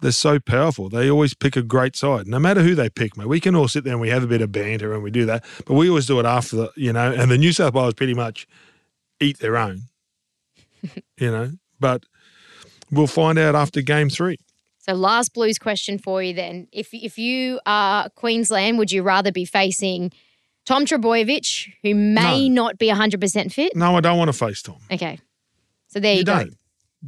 they're 0.00 0.12
so 0.12 0.38
powerful. 0.38 0.88
They 0.88 1.10
always 1.10 1.34
pick 1.34 1.56
a 1.56 1.62
great 1.62 1.94
side, 1.96 2.26
no 2.26 2.38
matter 2.38 2.62
who 2.62 2.74
they 2.74 2.88
pick. 2.88 3.16
Mate, 3.16 3.26
we 3.26 3.40
can 3.40 3.54
all 3.54 3.68
sit 3.68 3.84
there 3.84 3.92
and 3.92 4.00
we 4.00 4.08
have 4.08 4.22
a 4.22 4.28
bit 4.28 4.40
of 4.40 4.50
banter 4.52 4.94
and 4.94 5.02
we 5.02 5.10
do 5.10 5.26
that, 5.26 5.44
but 5.66 5.74
we 5.74 5.88
always 5.88 6.06
do 6.06 6.18
it 6.20 6.24
after 6.24 6.56
the, 6.56 6.72
you 6.76 6.92
know. 6.92 7.12
And 7.12 7.30
the 7.30 7.36
New 7.36 7.52
South 7.52 7.74
Wales 7.74 7.94
pretty 7.94 8.14
much 8.14 8.46
eat 9.18 9.40
their 9.40 9.56
own, 9.56 9.82
you 11.18 11.30
know. 11.30 11.50
But 11.80 12.04
we'll 12.92 13.08
find 13.08 13.38
out 13.38 13.56
after 13.56 13.82
game 13.82 14.08
three. 14.08 14.38
So 14.78 14.94
last 14.94 15.34
Blues 15.34 15.58
question 15.58 15.98
for 15.98 16.22
you 16.22 16.32
then. 16.32 16.68
If 16.70 16.94
if 16.94 17.18
you 17.18 17.60
are 17.66 18.08
Queensland, 18.10 18.78
would 18.78 18.92
you 18.92 19.02
rather 19.02 19.32
be 19.32 19.44
facing 19.44 20.12
Tom 20.66 20.84
Trbojevic, 20.84 21.72
who 21.82 21.94
may 21.94 22.48
No. 22.48 22.64
not 22.64 22.78
be 22.78 22.88
100% 22.88 23.52
fit? 23.52 23.74
No, 23.74 23.96
I 23.96 24.00
don't 24.00 24.18
want 24.18 24.28
to 24.28 24.32
face 24.36 24.62
Tom. 24.62 24.76
Okay. 24.90 25.18
So 25.88 26.00
there 26.00 26.12
you, 26.12 26.18
You 26.20 26.24
go. 26.24 26.36
don't. 26.38 26.56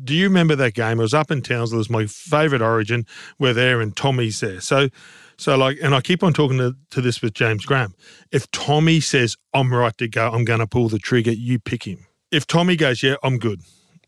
Do 0.05 0.15
you 0.15 0.25
remember 0.25 0.57
that 0.57 0.75
game? 0.75 0.99
It 0.99 1.03
was 1.03 1.15
up 1.15 1.31
in 1.31 1.43
Townsville. 1.43 1.77
It 1.77 1.81
was 1.81 1.91
my 1.91 2.07
favourite 2.07 2.63
Origin. 2.63 3.07
We're 3.39 3.53
there 3.53 3.81
and 3.81 3.95
Tommy's 3.95 4.41
there. 4.41 4.61
So, 4.61 4.89
so 5.37 5.57
like, 5.57 5.77
and 5.83 5.95
I 5.95 6.01
keep 6.01 6.23
on 6.23 6.33
talking 6.33 6.57
to, 6.59 6.75
to 6.91 7.01
this 7.03 7.21
with 7.21 7.35
James 7.35 7.67
Graham. 7.67 7.95
If 8.33 8.51
Tommy 8.53 9.01
says 9.01 9.37
I'm 9.53 9.73
right 9.73 9.97
to 9.99 10.09
go, 10.09 10.31
I'm 10.31 10.45
going 10.47 10.61
to 10.61 10.67
pull 10.67 10.89
the 10.89 10.99
trigger. 10.99 11.33
You 11.33 11.59
pick 11.59 11.85
him. 11.87 12.07
If 12.31 12.47
Tommy 12.47 12.75
goes, 12.75 13.03
yeah, 13.03 13.17
I'm 13.23 13.39
good. 13.39 13.61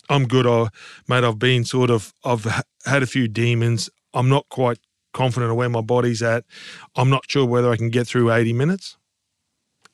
I'm 0.09 0.27
good. 0.27 0.47
I, 0.47 0.69
mate, 1.07 1.23
I've 1.25 1.39
been 1.39 1.65
sort 1.67 1.91
of, 1.91 2.15
I've 2.25 2.47
h- 2.47 2.63
had 2.87 3.03
a 3.03 3.07
few 3.07 3.29
demons. 3.29 3.91
I'm 4.15 4.29
not 4.31 4.49
quite 4.49 4.79
confident 5.13 5.51
of 5.51 5.57
where 5.59 5.69
my 5.69 5.83
body's 5.83 6.23
at. 6.23 6.45
I'm 6.97 7.11
not 7.11 7.25
sure 7.31 7.45
whether 7.45 7.71
I 7.71 7.77
can 7.77 7.91
get 7.91 8.07
through 8.07 8.33
80 8.33 8.55
minutes. 8.55 8.97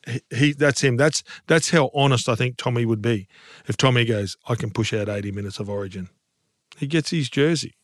He, 0.07 0.21
he 0.35 0.52
that's 0.52 0.83
him. 0.83 0.97
That's 0.97 1.23
that's 1.47 1.71
how 1.71 1.90
honest 1.95 2.28
I 2.28 2.35
think 2.35 2.57
Tommy 2.57 2.85
would 2.85 3.02
be. 3.02 3.28
If 3.66 3.76
Tommy 3.76 4.04
goes, 4.04 4.37
I 4.49 4.54
can 4.54 4.71
push 4.71 4.95
out 4.95 5.09
80 5.09 5.33
minutes 5.33 5.59
of 5.59 5.69
Origin, 5.69 6.09
he 6.78 6.87
gets 6.87 7.11
his 7.11 7.28
jersey. 7.28 7.75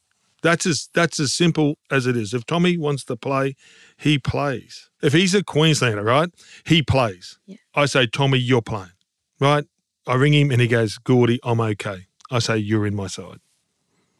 That's 0.42 0.66
as 0.66 0.88
that's 0.94 1.18
as 1.18 1.32
simple 1.32 1.78
as 1.90 2.06
it 2.06 2.16
is. 2.16 2.32
If 2.32 2.46
Tommy 2.46 2.78
wants 2.78 3.04
to 3.04 3.16
play, 3.16 3.54
he 3.96 4.18
plays. 4.18 4.90
If 5.02 5.12
he's 5.12 5.34
a 5.34 5.42
Queenslander, 5.42 6.02
right, 6.02 6.30
he 6.64 6.82
plays. 6.82 7.38
Yeah. 7.46 7.56
I 7.74 7.86
say, 7.86 8.06
Tommy, 8.06 8.38
you're 8.38 8.62
playing, 8.62 8.92
right? 9.40 9.64
I 10.06 10.14
ring 10.14 10.34
him 10.34 10.50
and 10.50 10.60
he 10.60 10.68
goes, 10.68 10.98
Gordy, 10.98 11.40
I'm 11.42 11.60
okay. 11.60 12.06
I 12.30 12.38
say, 12.38 12.58
you're 12.58 12.86
in 12.86 12.94
my 12.94 13.06
side. 13.08 13.40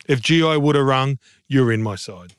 If 0.08 0.20
GI 0.20 0.56
would 0.56 0.76
have 0.76 0.84
rung, 0.84 1.18
you're 1.48 1.72
in 1.72 1.82
my 1.82 1.96
side, 1.96 2.34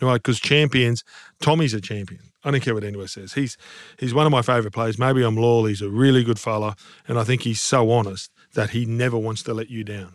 right? 0.00 0.16
Because 0.16 0.40
champions, 0.40 1.04
Tommy's 1.40 1.74
a 1.74 1.80
champion. 1.80 2.27
I 2.44 2.50
don't 2.50 2.60
care 2.60 2.74
what 2.74 2.84
anyone 2.84 3.08
says. 3.08 3.32
He's 3.32 3.56
he's 3.98 4.14
one 4.14 4.26
of 4.26 4.32
my 4.32 4.42
favourite 4.42 4.72
players. 4.72 4.98
Maybe 4.98 5.22
I'm 5.22 5.36
loyal. 5.36 5.64
He's 5.66 5.82
a 5.82 5.88
really 5.90 6.22
good 6.22 6.38
fella, 6.38 6.76
and 7.06 7.18
I 7.18 7.24
think 7.24 7.42
he's 7.42 7.60
so 7.60 7.90
honest 7.90 8.30
that 8.54 8.70
he 8.70 8.86
never 8.86 9.18
wants 9.18 9.42
to 9.44 9.54
let 9.54 9.70
you 9.70 9.84
down. 9.84 10.14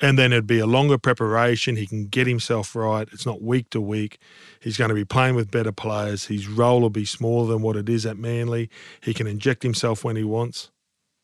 And 0.00 0.18
then 0.18 0.30
it'd 0.32 0.46
be 0.46 0.58
a 0.58 0.66
longer 0.66 0.98
preparation. 0.98 1.76
He 1.76 1.86
can 1.86 2.06
get 2.08 2.26
himself 2.26 2.76
right. 2.76 3.08
It's 3.12 3.24
not 3.24 3.40
week 3.40 3.70
to 3.70 3.80
week. 3.80 4.18
He's 4.60 4.76
going 4.76 4.90
to 4.90 4.94
be 4.94 5.06
playing 5.06 5.36
with 5.36 5.50
better 5.50 5.72
players. 5.72 6.26
His 6.26 6.46
role 6.48 6.82
will 6.82 6.90
be 6.90 7.06
smaller 7.06 7.46
than 7.50 7.62
what 7.62 7.76
it 7.76 7.88
is 7.88 8.04
at 8.04 8.18
Manly. 8.18 8.68
He 9.00 9.14
can 9.14 9.26
inject 9.26 9.62
himself 9.62 10.04
when 10.04 10.16
he 10.16 10.24
wants. 10.24 10.70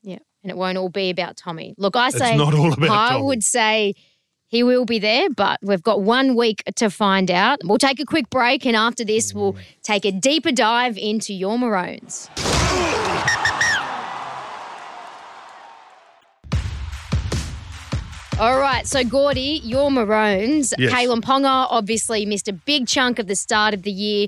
Yeah. 0.02 0.20
And 0.42 0.50
it 0.50 0.56
won't 0.56 0.78
all 0.78 0.88
be 0.88 1.10
about 1.10 1.36
Tommy. 1.36 1.74
Look, 1.76 1.96
I 1.96 2.08
say 2.10 2.30
It's 2.30 2.38
not 2.38 2.54
all 2.54 2.72
about 2.72 2.86
Tommy. 2.86 2.88
I 2.88 3.08
Tommy. 3.10 3.24
would 3.26 3.42
say 3.42 3.94
he 4.52 4.62
will 4.62 4.84
be 4.84 4.98
there, 4.98 5.30
but 5.30 5.58
we've 5.62 5.82
got 5.82 6.02
one 6.02 6.36
week 6.36 6.62
to 6.76 6.90
find 6.90 7.30
out. 7.30 7.60
We'll 7.64 7.78
take 7.78 7.98
a 8.00 8.04
quick 8.04 8.28
break, 8.28 8.66
and 8.66 8.76
after 8.76 9.02
this, 9.02 9.32
we'll 9.32 9.54
mm. 9.54 9.60
take 9.82 10.04
a 10.04 10.12
deeper 10.12 10.52
dive 10.52 10.98
into 10.98 11.32
your 11.32 11.58
Maroons. 11.58 12.28
All 18.38 18.58
right, 18.58 18.86
so 18.86 19.02
Gordy, 19.04 19.62
your 19.64 19.90
Maroons. 19.90 20.74
Yes. 20.78 20.92
Kalyn 20.92 21.22
Ponga 21.22 21.66
obviously 21.70 22.26
missed 22.26 22.46
a 22.46 22.52
big 22.52 22.86
chunk 22.86 23.18
of 23.18 23.28
the 23.28 23.36
start 23.36 23.72
of 23.72 23.84
the 23.84 23.90
year. 23.90 24.26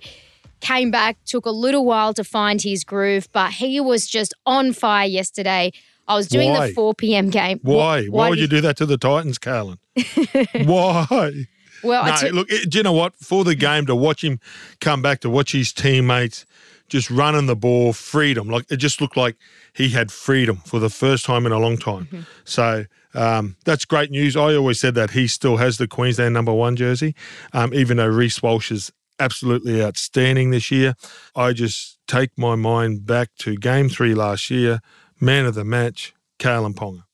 Came 0.60 0.90
back, 0.90 1.18
took 1.26 1.44
a 1.44 1.50
little 1.50 1.84
while 1.84 2.14
to 2.14 2.24
find 2.24 2.62
his 2.62 2.82
groove, 2.82 3.28
but 3.32 3.52
he 3.52 3.78
was 3.78 4.06
just 4.06 4.32
on 4.46 4.72
fire 4.72 5.06
yesterday. 5.06 5.70
I 6.08 6.14
was 6.16 6.28
doing 6.28 6.50
Why? 6.50 6.68
the 6.68 6.74
4 6.74 6.94
p.m. 6.94 7.30
game. 7.30 7.60
Why? 7.62 8.04
Wh- 8.06 8.12
Why, 8.12 8.28
would 8.30 8.38
you 8.38 8.46
do 8.46 8.60
that 8.60 8.76
to 8.78 8.86
the 8.86 8.98
Titans, 8.98 9.38
Kalyn? 9.38 9.78
Why? 10.66 11.46
Well, 11.82 12.02
I 12.04 12.20
No, 12.22 12.28
look, 12.30 12.50
it- 12.50 12.70
do 12.70 12.78
you 12.78 12.84
know 12.84 12.92
what? 12.92 13.14
For 13.16 13.44
the 13.44 13.54
game 13.54 13.86
to 13.86 13.94
watch 13.94 14.22
him 14.24 14.40
come 14.80 15.02
back, 15.02 15.20
to 15.20 15.30
watch 15.30 15.52
his 15.52 15.72
teammates 15.72 16.46
just 16.88 17.10
running 17.10 17.46
the 17.46 17.56
ball, 17.56 17.92
freedom. 17.92 18.48
Like 18.48 18.70
it 18.70 18.76
just 18.76 19.00
looked 19.00 19.16
like 19.16 19.36
he 19.72 19.88
had 19.88 20.12
freedom 20.12 20.56
for 20.66 20.78
the 20.78 20.90
first 20.90 21.24
time 21.24 21.46
in 21.46 21.52
a 21.52 21.58
long 21.58 21.76
time. 21.78 22.04
Mm-hmm. 22.06 22.20
So 22.44 22.84
um, 23.14 23.56
that's 23.64 23.84
great 23.84 24.10
news. 24.10 24.36
I 24.36 24.54
always 24.54 24.80
said 24.80 24.94
that 24.94 25.10
he 25.10 25.26
still 25.26 25.56
has 25.56 25.78
the 25.78 25.88
Queensland 25.88 26.34
number 26.34 26.52
one 26.52 26.76
jersey, 26.76 27.14
um, 27.54 27.72
even 27.72 27.96
though 27.96 28.06
Reece 28.08 28.42
Walsh 28.42 28.70
is 28.70 28.92
absolutely 29.18 29.82
outstanding 29.82 30.50
this 30.50 30.70
year. 30.70 30.94
I 31.34 31.52
just 31.52 31.98
take 32.06 32.36
my 32.36 32.54
mind 32.54 33.06
back 33.06 33.30
to 33.38 33.56
game 33.56 33.88
three 33.88 34.14
last 34.14 34.50
year, 34.50 34.80
man 35.20 35.46
of 35.46 35.54
the 35.54 35.64
match, 35.64 36.14
Kalyn 36.38 36.74
Ponga. 36.74 37.04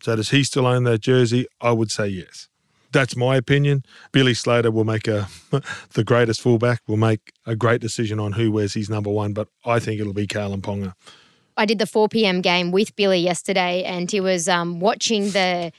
So 0.00 0.16
does 0.16 0.30
he 0.30 0.44
still 0.44 0.66
own 0.66 0.84
that 0.84 1.00
jersey? 1.00 1.46
I 1.60 1.72
would 1.72 1.90
say 1.90 2.08
yes. 2.08 2.48
That's 2.92 3.16
my 3.16 3.36
opinion. 3.36 3.84
Billy 4.12 4.32
Slater 4.32 4.70
will 4.70 4.84
make 4.84 5.06
a 5.08 5.28
the 5.92 6.04
greatest 6.04 6.40
fullback 6.40 6.80
will 6.86 6.96
make 6.96 7.32
a 7.44 7.54
great 7.54 7.80
decision 7.80 8.18
on 8.18 8.32
who 8.32 8.50
wears 8.50 8.74
his 8.74 8.88
number 8.88 9.10
one, 9.10 9.32
but 9.32 9.48
I 9.64 9.78
think 9.78 10.00
it'll 10.00 10.14
be 10.14 10.26
Kalyn 10.26 10.60
Ponga. 10.60 10.94
I 11.56 11.66
did 11.66 11.80
the 11.80 11.86
4 11.86 12.08
p.m. 12.08 12.40
game 12.40 12.70
with 12.70 12.94
Billy 12.94 13.18
yesterday, 13.18 13.82
and 13.82 14.10
he 14.10 14.20
was 14.20 14.48
um, 14.48 14.78
watching 14.78 15.30
the 15.30 15.72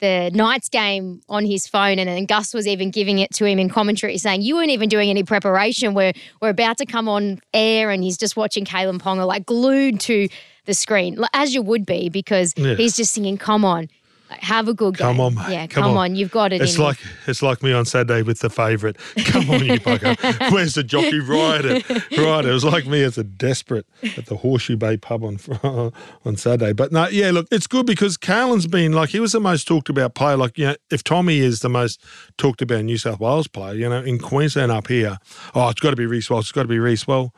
the 0.00 0.30
Knights 0.34 0.68
game 0.68 1.20
on 1.28 1.44
his 1.46 1.66
phone, 1.66 1.98
and 1.98 2.08
then 2.08 2.26
Gus 2.26 2.52
was 2.52 2.66
even 2.66 2.90
giving 2.90 3.18
it 3.18 3.32
to 3.34 3.44
him 3.46 3.58
in 3.58 3.68
commentary, 3.68 4.18
saying, 4.18 4.42
"You 4.42 4.56
weren't 4.56 4.70
even 4.70 4.88
doing 4.88 5.08
any 5.10 5.22
preparation. 5.22 5.94
We're 5.94 6.12
we're 6.42 6.50
about 6.50 6.76
to 6.78 6.86
come 6.86 7.08
on 7.08 7.40
air, 7.54 7.90
and 7.90 8.04
he's 8.04 8.18
just 8.18 8.36
watching 8.36 8.64
Kalyn 8.64 8.98
Ponga 9.00 9.26
like 9.26 9.46
glued 9.46 10.00
to 10.00 10.28
the 10.66 10.74
screen, 10.74 11.18
as 11.32 11.54
you 11.54 11.62
would 11.62 11.86
be, 11.86 12.08
because 12.08 12.52
Yeah. 12.56 12.74
he's 12.74 12.96
just 12.96 13.12
singing, 13.14 13.38
"Come 13.38 13.64
on." 13.64 13.88
Like, 14.28 14.40
have 14.40 14.66
a 14.66 14.74
good 14.74 14.96
game. 14.96 15.06
Come 15.06 15.20
on, 15.20 15.34
mate. 15.36 15.50
Yeah, 15.50 15.66
Come 15.68 15.82
come, 15.84 15.90
on. 15.92 16.10
on. 16.10 16.16
You've 16.16 16.32
got 16.32 16.52
it 16.52 16.60
It's 16.60 16.74
in 16.74 16.80
you. 16.80 16.86
like 16.86 16.98
it's 17.28 17.42
like 17.42 17.62
me 17.62 17.72
on 17.72 17.84
Saturday 17.84 18.22
with 18.22 18.40
the 18.40 18.50
favourite. 18.50 18.96
Come 19.26 19.48
on, 19.50 19.64
you 19.64 19.78
bugger. 19.78 20.50
Where's 20.52 20.74
the 20.74 20.82
jockey? 20.82 21.20
Right, 21.20 21.64
it, 21.64 21.88
right. 22.18 22.44
It 22.44 22.50
was 22.50 22.64
like 22.64 22.86
me 22.86 23.04
as 23.04 23.16
a 23.18 23.22
desperate 23.24 23.86
at 24.16 24.26
the 24.26 24.36
Horseshoe 24.36 24.76
Bay 24.76 24.96
pub 24.96 25.22
on 25.22 25.38
on 26.24 26.36
Saturday. 26.36 26.72
But 26.72 26.90
no, 26.90 27.06
yeah. 27.08 27.30
Look, 27.30 27.46
it's 27.52 27.68
good 27.68 27.86
because 27.86 28.16
Kalyn's 28.18 28.66
been 28.66 28.92
like 28.92 29.10
he 29.10 29.20
was 29.20 29.30
the 29.32 29.40
most 29.40 29.66
talked 29.68 29.88
about 29.88 30.14
player. 30.16 30.36
Like 30.36 30.58
you 30.58 30.66
know, 30.66 30.76
if 30.90 31.04
Tommy 31.04 31.38
is 31.38 31.60
the 31.60 31.68
most 31.68 32.02
talked 32.36 32.60
about 32.62 32.82
New 32.84 32.98
South 32.98 33.20
Wales 33.20 33.46
player, 33.46 33.74
you 33.74 33.88
know, 33.88 34.02
in 34.02 34.18
Queensland 34.18 34.72
up 34.72 34.88
here, 34.88 35.18
oh, 35.54 35.68
it's 35.68 35.80
got 35.80 35.90
to 35.90 35.96
be 35.96 36.06
Reece 36.06 36.28
Walsh. 36.30 36.46
It's 36.46 36.52
got 36.52 36.62
to 36.62 36.68
be 36.68 36.80
Reece. 36.80 37.06
Well, 37.06 37.32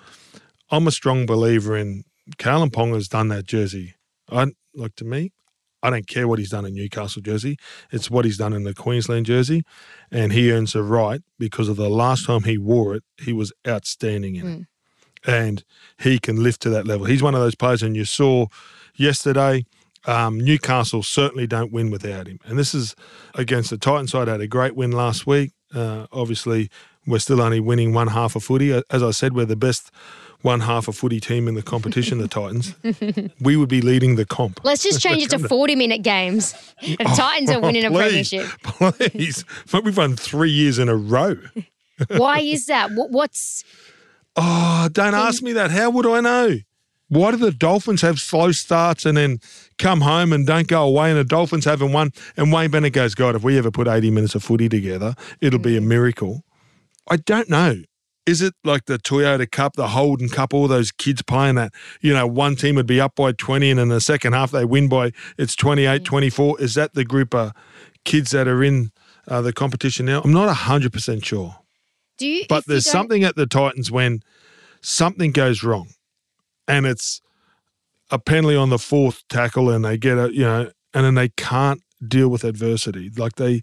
I'm 0.71 0.87
a 0.87 0.91
strong 0.91 1.27
believer 1.27 1.77
in 1.77 2.05
Kalyn 2.39 2.71
Ponga's 2.71 3.09
done 3.09 3.29
that 3.29 3.45
jersey. 3.45 3.95
I 4.31 4.47
like 4.75 4.95
to 4.97 5.05
me. 5.05 5.33
I 5.83 5.91
don't 5.91 6.07
care 6.07 6.27
what 6.27 6.39
he's 6.39 6.51
done 6.51 6.65
in 6.67 6.75
Newcastle 6.75 7.23
jersey. 7.23 7.57
It's 7.93 8.11
what 8.11 8.25
he's 8.25 8.37
done 8.39 8.53
in 8.53 8.65
the 8.65 8.75
Queensland 8.75 9.27
jersey, 9.27 9.63
and 10.11 10.33
he 10.33 10.51
earns 10.53 10.73
the 10.73 10.83
right 10.83 11.21
because 11.39 11.69
of 11.69 11.77
the 11.77 11.89
last 11.89 12.27
time 12.27 12.43
he 12.43 12.59
wore 12.59 12.95
it, 12.97 13.05
he 13.19 13.33
was 13.33 13.53
outstanding 13.67 14.37
in 14.37 14.47
it, 15.25 15.31
and 15.31 15.65
he 15.99 16.19
can 16.19 16.43
lift 16.43 16.61
to 16.63 16.71
that 16.71 16.87
level. 16.87 17.07
He's 17.07 17.23
one 17.23 17.35
of 17.35 17.41
those 17.41 17.55
players, 17.55 17.83
and 17.83 17.97
you 17.97 18.05
saw 18.05 18.47
yesterday. 18.97 19.65
Um, 20.07 20.39
Newcastle 20.39 21.03
certainly 21.03 21.47
don't 21.47 21.73
win 21.73 21.91
without 21.91 22.29
him, 22.29 22.39
and 22.45 22.59
this 22.59 22.75
is 22.75 22.95
against 23.35 23.71
the 23.71 23.77
Titans 23.79 24.13
side. 24.13 24.29
Had 24.29 24.41
a 24.41 24.47
great 24.47 24.75
win 24.77 24.93
last 24.93 25.27
week. 25.27 25.53
Uh, 25.75 26.07
obviously, 26.13 26.71
we're 27.07 27.19
still 27.19 27.43
only 27.43 27.61
winning 27.61 27.93
one 27.93 28.09
half 28.09 28.37
of 28.37 28.45
footy. 28.45 28.73
As 28.91 29.03
I 29.03 29.11
said, 29.11 29.35
we're 29.35 29.45
the 29.45 29.57
best 29.57 29.91
one 30.43 30.61
half 30.61 30.89
a 30.89 30.93
footy 30.93 31.21
team 31.21 31.49
in 31.49 31.55
the 31.55 31.63
competition, 31.63 32.19
the 32.19 32.29
Titans, 32.29 32.75
we 33.41 33.57
would 33.57 33.69
be 33.69 33.81
leading 33.81 34.17
the 34.17 34.25
comp. 34.25 34.61
Let's 34.65 34.83
just 34.83 35.01
change 35.01 35.23
it 35.23 35.31
to 35.31 35.39
40 35.49 35.75
minute 35.75 36.03
games. 36.03 36.53
The 36.81 36.97
oh, 37.01 37.15
Titans 37.17 37.51
are 37.51 37.61
winning 37.61 37.85
a 37.85 37.91
Please, 37.91 38.31
premiership. 38.31 38.47
Please. 38.63 39.45
But 39.71 39.85
we've 39.85 39.97
won 39.97 40.17
three 40.17 40.51
years 40.51 40.79
in 40.79 40.89
a 40.89 40.97
row. 40.97 41.37
Why 42.17 42.41
is 42.41 42.67
that? 42.67 42.91
What's 42.93 43.65
Oh, 44.41 44.89
don't 44.93 45.15
ask 45.15 45.43
me 45.43 45.53
that. 45.55 45.73
How 45.73 45.91
would 45.91 46.07
I 46.07 46.21
know? 46.21 46.59
Why 47.09 47.33
do 47.33 47.39
the 47.39 47.51
Dolphins 47.51 48.03
have 48.03 48.21
slow 48.21 48.53
starts 48.53 49.05
and 49.05 49.17
then 49.17 49.41
come 49.79 50.03
home 50.03 50.33
and 50.33 50.47
don't 50.47 50.69
go 50.69 50.85
away? 50.87 51.11
And 51.11 51.19
the 51.19 51.25
Dolphins 51.25 51.65
haven't 51.65 51.93
won. 51.93 52.13
And 52.37 52.53
Wayne 52.53 52.71
Bennett 52.71 52.93
goes, 52.93 53.17
God, 53.17 53.35
if 53.35 53.43
we 53.43 53.59
ever 53.59 53.73
put 53.73 53.89
80 53.89 54.13
minutes 54.13 54.37
of 54.37 54.45
footy 54.45 54.69
together, 54.69 55.17
it'll 55.41 55.59
be 55.59 55.77
a 55.77 55.81
mm. 55.81 55.87
miracle. 55.87 56.45
I 57.11 57.17
don't 57.17 57.49
know. 57.51 57.83
Is 58.29 58.43
it 58.43 58.53
like 58.63 58.85
the 58.85 58.99
Toyota 58.99 59.51
Cup, 59.51 59.77
the 59.77 59.89
Holden 59.89 60.29
Cup, 60.29 60.53
all 60.53 60.69
those 60.69 60.93
kids 60.93 61.23
playing 61.23 61.55
that? 61.55 61.73
You 62.03 62.13
know, 62.13 62.27
one 62.27 62.57
team 62.57 62.75
would 62.75 62.87
be 62.87 63.01
up 63.01 63.15
by 63.15 63.33
20 63.33 63.71
and 63.71 63.81
in 63.81 63.89
the 63.89 64.03
second 64.03 64.35
half 64.35 64.51
they 64.51 64.67
win 64.67 64.87
by, 64.87 65.13
it's 65.39 65.57
28, 65.57 66.05
24. 66.05 66.61
Is 66.61 66.75
that 66.75 66.93
the 66.93 67.07
group 67.07 67.35
of 67.35 67.53
kids 68.05 68.33
that 68.33 68.47
are 68.47 68.63
in 68.63 68.93
uh, 69.29 69.41
the 69.41 69.55
competition 69.55 70.05
now? 70.05 70.21
I'm 70.21 70.33
not 70.35 70.55
100% 70.55 71.25
sure. 71.25 71.57
do 72.19 72.27
you? 72.27 72.45
But 72.51 72.59
if 72.59 72.67
you 72.67 72.75
there's 72.75 72.91
something 72.91 73.25
at 73.25 73.35
the 73.35 73.47
Titans 73.47 73.91
when 73.91 74.21
something 74.83 75.33
goes 75.33 75.63
wrong, 75.63 75.89
and 76.67 76.85
it's 76.85 77.23
a 78.11 78.19
penalty 78.19 78.57
on 78.57 78.69
the 78.69 78.79
fourth 78.79 79.27
tackle, 79.29 79.71
and 79.71 79.87
they 79.87 79.97
get 79.97 80.19
a 80.19 80.31
you 80.31 80.43
know, 80.43 80.71
and 80.93 81.05
then 81.07 81.15
they 81.15 81.31
can't 81.31 81.83
deal 82.07 82.29
with 82.29 82.45
adversity. 82.45 83.11
Like 83.17 83.37
they, 83.37 83.63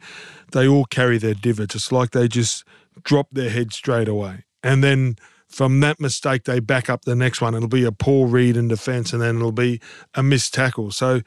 they 0.53 0.67
all 0.67 0.85
carry 0.85 1.19
their 1.19 1.35
divots. 1.35 1.75
It's 1.75 1.91
like 1.91 2.11
they 2.11 2.27
just 2.27 2.63
drop 3.03 3.27
their 3.31 3.49
head 3.49 3.73
straight 3.73 4.07
away, 4.07 4.43
and 4.65 4.83
then 4.83 5.15
from 5.47 5.79
that 5.79 5.99
mistake 5.99 6.43
they 6.43 6.59
back 6.59 6.89
up 6.89 7.05
the 7.05 7.15
next 7.15 7.41
one. 7.41 7.55
It'll 7.55 7.69
be 7.69 7.85
a 7.85 7.91
poor 7.91 8.27
read 8.27 8.57
in 8.57 8.67
defence, 8.67 9.13
and 9.13 9.21
then 9.21 9.37
it'll 9.37 9.51
be 9.51 9.79
a 10.13 10.23
missed 10.23 10.53
tackle. 10.53 10.91
So 10.91 11.21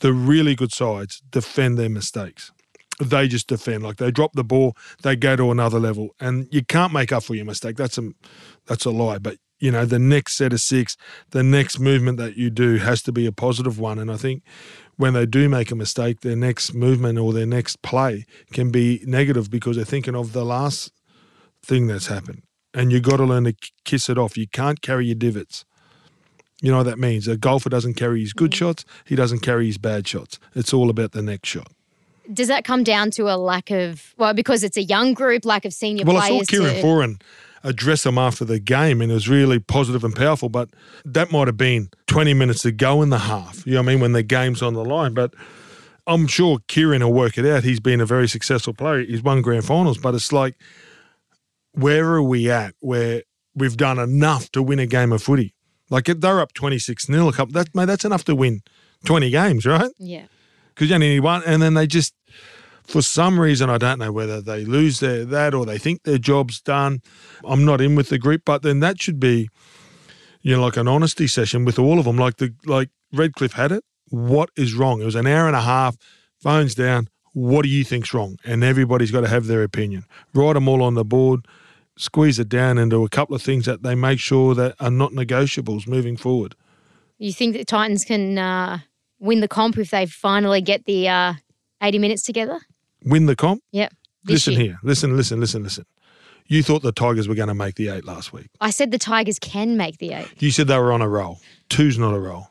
the 0.00 0.12
really 0.12 0.54
good 0.54 0.72
sides 0.72 1.20
defend 1.30 1.76
their 1.76 1.90
mistakes 1.90 2.52
they 3.00 3.28
just 3.28 3.46
defend. 3.46 3.82
Like 3.82 3.96
they 3.96 4.10
drop 4.10 4.32
the 4.34 4.44
ball, 4.44 4.76
they 5.02 5.16
go 5.16 5.36
to 5.36 5.50
another 5.50 5.78
level, 5.78 6.14
and 6.20 6.48
you 6.50 6.64
can't 6.64 6.92
make 6.92 7.12
up 7.12 7.22
for 7.22 7.34
your 7.34 7.44
mistake. 7.44 7.76
That's 7.76 7.98
a 7.98 8.10
that's 8.66 8.84
a 8.84 8.90
lie. 8.90 9.18
But 9.18 9.38
you 9.60 9.70
know, 9.70 9.84
the 9.84 9.98
next 9.98 10.34
set 10.34 10.52
of 10.52 10.60
six, 10.60 10.96
the 11.30 11.42
next 11.42 11.78
movement 11.78 12.18
that 12.18 12.36
you 12.36 12.50
do 12.50 12.76
has 12.76 13.02
to 13.02 13.12
be 13.12 13.26
a 13.26 13.32
positive 13.32 13.78
one. 13.78 13.98
And 13.98 14.10
I 14.10 14.16
think 14.16 14.42
when 14.96 15.14
they 15.14 15.26
do 15.26 15.48
make 15.48 15.70
a 15.70 15.76
mistake, 15.76 16.20
their 16.20 16.36
next 16.36 16.74
movement 16.74 17.18
or 17.18 17.32
their 17.32 17.46
next 17.46 17.82
play 17.82 18.24
can 18.52 18.70
be 18.70 19.02
negative 19.04 19.50
because 19.50 19.76
they're 19.76 19.84
thinking 19.84 20.14
of 20.14 20.32
the 20.32 20.44
last 20.44 20.92
thing 21.62 21.86
that's 21.88 22.06
happened. 22.06 22.42
And 22.74 22.92
you 22.92 23.00
got 23.00 23.16
to 23.16 23.24
learn 23.24 23.44
to 23.44 23.54
kiss 23.84 24.08
it 24.08 24.18
off. 24.18 24.36
You 24.36 24.46
can't 24.46 24.82
carry 24.82 25.06
your 25.06 25.14
divots. 25.14 25.64
You 26.60 26.70
know 26.70 26.78
what 26.78 26.84
that 26.84 26.98
means? 26.98 27.28
A 27.28 27.36
golfer 27.36 27.68
doesn't 27.68 27.94
carry 27.94 28.20
his 28.20 28.32
good 28.32 28.50
mm. 28.50 28.56
shots. 28.56 28.84
He 29.04 29.14
doesn't 29.14 29.40
carry 29.40 29.66
his 29.66 29.78
bad 29.78 30.06
shots. 30.06 30.38
It's 30.54 30.72
all 30.74 30.90
about 30.90 31.12
the 31.12 31.22
next 31.22 31.48
shot. 31.48 31.68
does 32.32 32.48
that 32.48 32.64
come 32.64 32.84
down 32.84 33.10
to 33.12 33.30
a 33.30 33.36
lack 33.36 33.70
of, 33.70 34.14
well, 34.18 34.34
because 34.34 34.62
it's 34.62 34.76
a 34.76 34.82
young 34.82 35.14
group, 35.14 35.44
lack 35.44 35.64
of 35.64 35.72
senior 35.72 36.04
players? 36.04 36.30
Well, 36.30 36.40
I 36.40 36.42
saw? 36.42 36.44
Kieran 36.44 36.74
to, 36.74 36.82
Foran 36.82 37.20
address 37.64 38.02
them 38.02 38.18
after 38.18 38.44
the 38.44 38.58
game, 38.58 39.00
and 39.00 39.10
it 39.10 39.14
was 39.14 39.28
really 39.28 39.58
positive 39.58 40.04
and 40.04 40.14
powerful. 40.14 40.48
But 40.48 40.70
that 41.04 41.30
might 41.32 41.48
have 41.48 41.56
been 41.56 41.90
20 42.06 42.34
minutes 42.34 42.62
to 42.62 42.72
go 42.72 43.02
in 43.02 43.10
the 43.10 43.18
half. 43.18 43.66
You 43.66 43.74
know 43.74 43.80
what 43.80 43.88
I 43.88 43.92
mean? 43.92 44.00
When 44.00 44.12
the 44.12 44.22
game's 44.22 44.62
on 44.62 44.74
the 44.74 44.84
line. 44.84 45.14
But 45.14 45.34
I'm 46.06 46.26
sure 46.26 46.58
Kieran 46.68 47.02
will 47.02 47.12
work 47.12 47.38
it 47.38 47.46
out. 47.46 47.64
He's 47.64 47.80
been 47.80 48.00
a 48.00 48.06
very 48.06 48.28
successful 48.28 48.74
player. 48.74 49.04
He's 49.04 49.22
won 49.22 49.42
grand 49.42 49.64
finals, 49.64 49.98
but 49.98 50.14
it's 50.14 50.32
like, 50.32 50.54
where 51.78 52.06
are 52.14 52.22
we 52.22 52.50
at 52.50 52.74
where 52.80 53.22
we've 53.54 53.76
done 53.76 53.98
enough 53.98 54.50
to 54.52 54.62
win 54.62 54.78
a 54.78 54.86
game 54.86 55.12
of 55.12 55.22
footy? 55.22 55.54
Like 55.90 56.08
if 56.08 56.20
they're 56.20 56.40
up 56.40 56.52
26 56.52 57.06
0 57.06 57.28
a 57.28 57.32
couple, 57.32 57.52
that, 57.54 57.74
mate, 57.74 57.86
that's 57.86 58.04
enough 58.04 58.24
to 58.24 58.34
win 58.34 58.62
20 59.04 59.30
games, 59.30 59.64
right? 59.64 59.90
yeah. 59.98 60.26
because 60.74 60.88
you 60.88 60.94
only 60.94 61.08
need 61.08 61.20
one, 61.20 61.42
and 61.46 61.62
then 61.62 61.74
they 61.74 61.86
just, 61.86 62.14
for 62.84 63.02
some 63.02 63.38
reason, 63.38 63.70
I 63.70 63.78
don't 63.78 63.98
know 63.98 64.12
whether 64.12 64.40
they 64.40 64.64
lose 64.64 65.00
their 65.00 65.24
that 65.24 65.54
or 65.54 65.64
they 65.66 65.78
think 65.78 66.02
their 66.02 66.18
job's 66.18 66.60
done. 66.60 67.00
I'm 67.44 67.64
not 67.64 67.80
in 67.80 67.94
with 67.94 68.08
the 68.08 68.18
group, 68.18 68.42
but 68.44 68.62
then 68.62 68.80
that 68.80 69.00
should 69.00 69.20
be, 69.20 69.48
you 70.42 70.56
know, 70.56 70.62
like 70.62 70.76
an 70.76 70.88
honesty 70.88 71.26
session 71.26 71.64
with 71.64 71.78
all 71.78 71.98
of 71.98 72.04
them. 72.04 72.16
Like 72.16 72.36
the 72.36 72.54
like 72.64 72.90
Redcliffe 73.12 73.52
had 73.52 73.72
it. 73.72 73.84
What 74.08 74.50
is 74.56 74.74
wrong? 74.74 75.02
It 75.02 75.04
was 75.04 75.14
an 75.14 75.26
hour 75.26 75.46
and 75.46 75.56
a 75.56 75.60
half. 75.60 75.96
Phones 76.40 76.74
down. 76.74 77.08
What 77.34 77.62
do 77.62 77.68
you 77.68 77.84
think's 77.84 78.14
wrong? 78.14 78.38
And 78.44 78.64
everybody's 78.64 79.10
got 79.10 79.20
to 79.20 79.28
have 79.28 79.46
their 79.46 79.62
opinion. 79.62 80.04
Write 80.34 80.54
them 80.54 80.68
all 80.68 80.82
on 80.82 80.94
the 80.94 81.04
board. 81.04 81.46
Squeeze 81.98 82.38
it 82.38 82.48
down 82.48 82.78
into 82.78 83.04
a 83.04 83.08
couple 83.08 83.34
of 83.34 83.42
things 83.42 83.66
that 83.66 83.82
they 83.82 83.94
make 83.94 84.20
sure 84.20 84.54
that 84.54 84.76
are 84.78 84.90
not 84.90 85.12
negotiables 85.12 85.88
moving 85.88 86.16
forward. 86.16 86.54
You 87.18 87.32
think 87.32 87.56
that 87.56 87.66
Titans 87.66 88.04
can 88.04 88.38
uh, 88.38 88.78
win 89.18 89.40
the 89.40 89.48
comp 89.48 89.76
if 89.78 89.90
they 89.90 90.06
finally 90.06 90.60
get 90.60 90.84
the 90.84 91.08
uh, 91.08 91.34
80 91.82 91.98
minutes 91.98 92.22
together? 92.22 92.60
Win 93.04 93.26
the 93.26 93.34
comp. 93.34 93.62
Yep. 93.72 93.92
Listen 94.26 94.52
year. 94.54 94.62
here. 94.62 94.78
Listen, 94.82 95.16
listen, 95.16 95.40
listen, 95.40 95.62
listen. 95.64 95.84
You 96.46 96.62
thought 96.62 96.82
the 96.82 96.92
Tigers 96.92 97.28
were 97.28 97.34
going 97.34 97.48
to 97.48 97.54
make 97.54 97.74
the 97.74 97.88
eight 97.88 98.04
last 98.04 98.32
week. 98.32 98.48
I 98.60 98.70
said 98.70 98.90
the 98.90 98.98
Tigers 98.98 99.38
can 99.38 99.76
make 99.76 99.98
the 99.98 100.12
eight. 100.12 100.28
You 100.38 100.50
said 100.50 100.68
they 100.68 100.78
were 100.78 100.92
on 100.92 101.02
a 101.02 101.08
roll. 101.08 101.40
Two's 101.68 101.98
not 101.98 102.14
a 102.14 102.18
roll, 102.18 102.48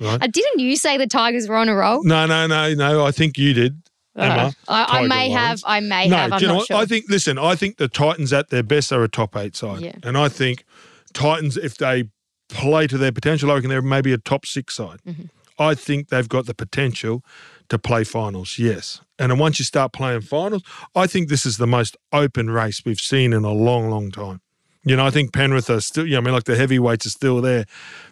right? 0.00 0.22
Uh, 0.22 0.26
didn't 0.28 0.60
you 0.60 0.76
say 0.76 0.96
the 0.96 1.06
Tigers 1.06 1.48
were 1.48 1.56
on 1.56 1.68
a 1.68 1.74
roll? 1.74 2.02
No, 2.04 2.24
no, 2.26 2.46
no, 2.46 2.72
no. 2.72 3.04
I 3.04 3.10
think 3.10 3.36
you 3.36 3.52
did, 3.52 3.82
Emma. 4.16 4.54
Uh, 4.68 4.86
I, 4.88 4.98
I 5.00 5.06
may 5.06 5.28
Lions. 5.28 5.34
have. 5.34 5.62
I 5.66 5.80
may 5.80 6.08
no, 6.08 6.16
have. 6.16 6.32
I'm 6.32 6.38
do 6.38 6.44
you 6.44 6.48
know 6.48 6.54
not 6.54 6.58
what? 6.60 6.66
sure. 6.68 6.76
I 6.76 6.84
think. 6.86 7.06
Listen, 7.08 7.38
I 7.38 7.54
think 7.54 7.76
the 7.78 7.88
Titans 7.88 8.32
at 8.32 8.50
their 8.50 8.62
best 8.62 8.92
are 8.92 9.02
a 9.02 9.08
top 9.08 9.36
eight 9.36 9.56
side, 9.56 9.80
Yeah. 9.82 9.96
and 10.02 10.16
I 10.16 10.28
think 10.28 10.64
Titans, 11.12 11.56
if 11.56 11.76
they 11.78 12.04
play 12.48 12.86
to 12.86 12.98
their 12.98 13.12
potential, 13.12 13.50
I 13.50 13.54
reckon 13.54 13.70
they're 13.70 13.82
maybe 13.82 14.12
a 14.12 14.18
top 14.18 14.46
six 14.46 14.74
side. 14.76 15.00
Mm-hmm. 15.06 15.24
I 15.58 15.74
think 15.74 16.08
they've 16.08 16.28
got 16.28 16.46
the 16.46 16.54
potential 16.54 17.22
to 17.68 17.78
play 17.78 18.04
finals. 18.04 18.58
Yes, 18.58 19.00
and 19.18 19.38
once 19.38 19.58
you 19.58 19.64
start 19.64 19.92
playing 19.92 20.22
finals, 20.22 20.62
I 20.94 21.06
think 21.06 21.28
this 21.28 21.46
is 21.46 21.56
the 21.58 21.66
most 21.66 21.96
open 22.12 22.50
race 22.50 22.82
we've 22.84 22.98
seen 23.00 23.32
in 23.32 23.44
a 23.44 23.52
long, 23.52 23.88
long 23.90 24.10
time. 24.10 24.40
You 24.86 24.96
know, 24.96 25.06
I 25.06 25.10
think 25.10 25.32
Penrith 25.32 25.70
are 25.70 25.80
still, 25.80 26.06
you 26.06 26.12
know, 26.12 26.18
I 26.18 26.20
mean, 26.20 26.34
like 26.34 26.44
the 26.44 26.56
heavyweights 26.56 27.06
are 27.06 27.10
still 27.10 27.40
there, 27.40 27.64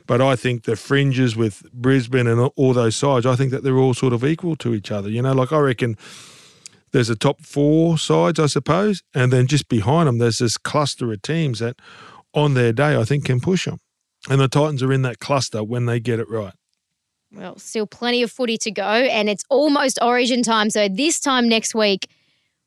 but 0.07 0.23
I 0.23 0.37
think 0.37 0.65
the 0.65 0.75
fringes 0.75 1.37
with 1.37 1.63
Brisbane 1.73 2.27
and 2.27 2.51
all- 2.57 2.73
those 2.73 2.97
sides, 2.97 3.27
I 3.27 3.37
think 3.37 3.51
that 3.51 3.63
they're 3.63 3.79
all 3.79 3.93
sort 3.93 4.15
of 4.15 4.25
equal 4.25 4.57
to 4.57 4.73
each 4.75 4.91
other. 4.91 5.11
You 5.11 5.21
know, 5.21 5.33
like 5.33 5.53
I 5.53 5.59
reckon 5.59 5.99
there's 6.93 7.11
a 7.11 7.17
top 7.17 7.43
four 7.43 7.99
sides, 7.99 8.39
I 8.41 8.47
suppose, 8.47 9.03
and 9.15 9.31
then 9.33 9.47
just 9.47 9.69
behind 9.69 10.09
them, 10.09 10.19
there's 10.19 10.39
this 10.39 10.57
cluster 10.57 11.13
of 11.13 11.21
teams 11.21 11.59
that 11.59 11.77
on 12.33 12.55
their 12.55 12.73
day, 12.73 12.97
I 12.97 13.05
think 13.05 13.27
can 13.27 13.41
push 13.41 13.67
them. 13.67 13.79
And 14.31 14.41
the 14.41 14.49
Titans 14.49 14.83
are 14.83 14.93
in 14.93 15.03
that 15.03 15.19
cluster 15.19 15.63
when 15.63 15.87
they 15.87 16.01
get 16.01 16.21
it 16.21 16.31
right. 16.31 16.55
Well, 17.35 17.59
still 17.59 17.87
plenty 17.87 18.23
of 18.23 18.31
footy 18.31 18.57
to 18.59 18.71
go, 18.71 18.83
and 18.83 19.29
it's 19.29 19.45
almost 19.51 19.99
Origin 20.01 20.43
time. 20.43 20.71
So 20.71 20.89
this 20.89 21.19
time 21.19 21.49
next 21.49 21.75
week 21.75 22.09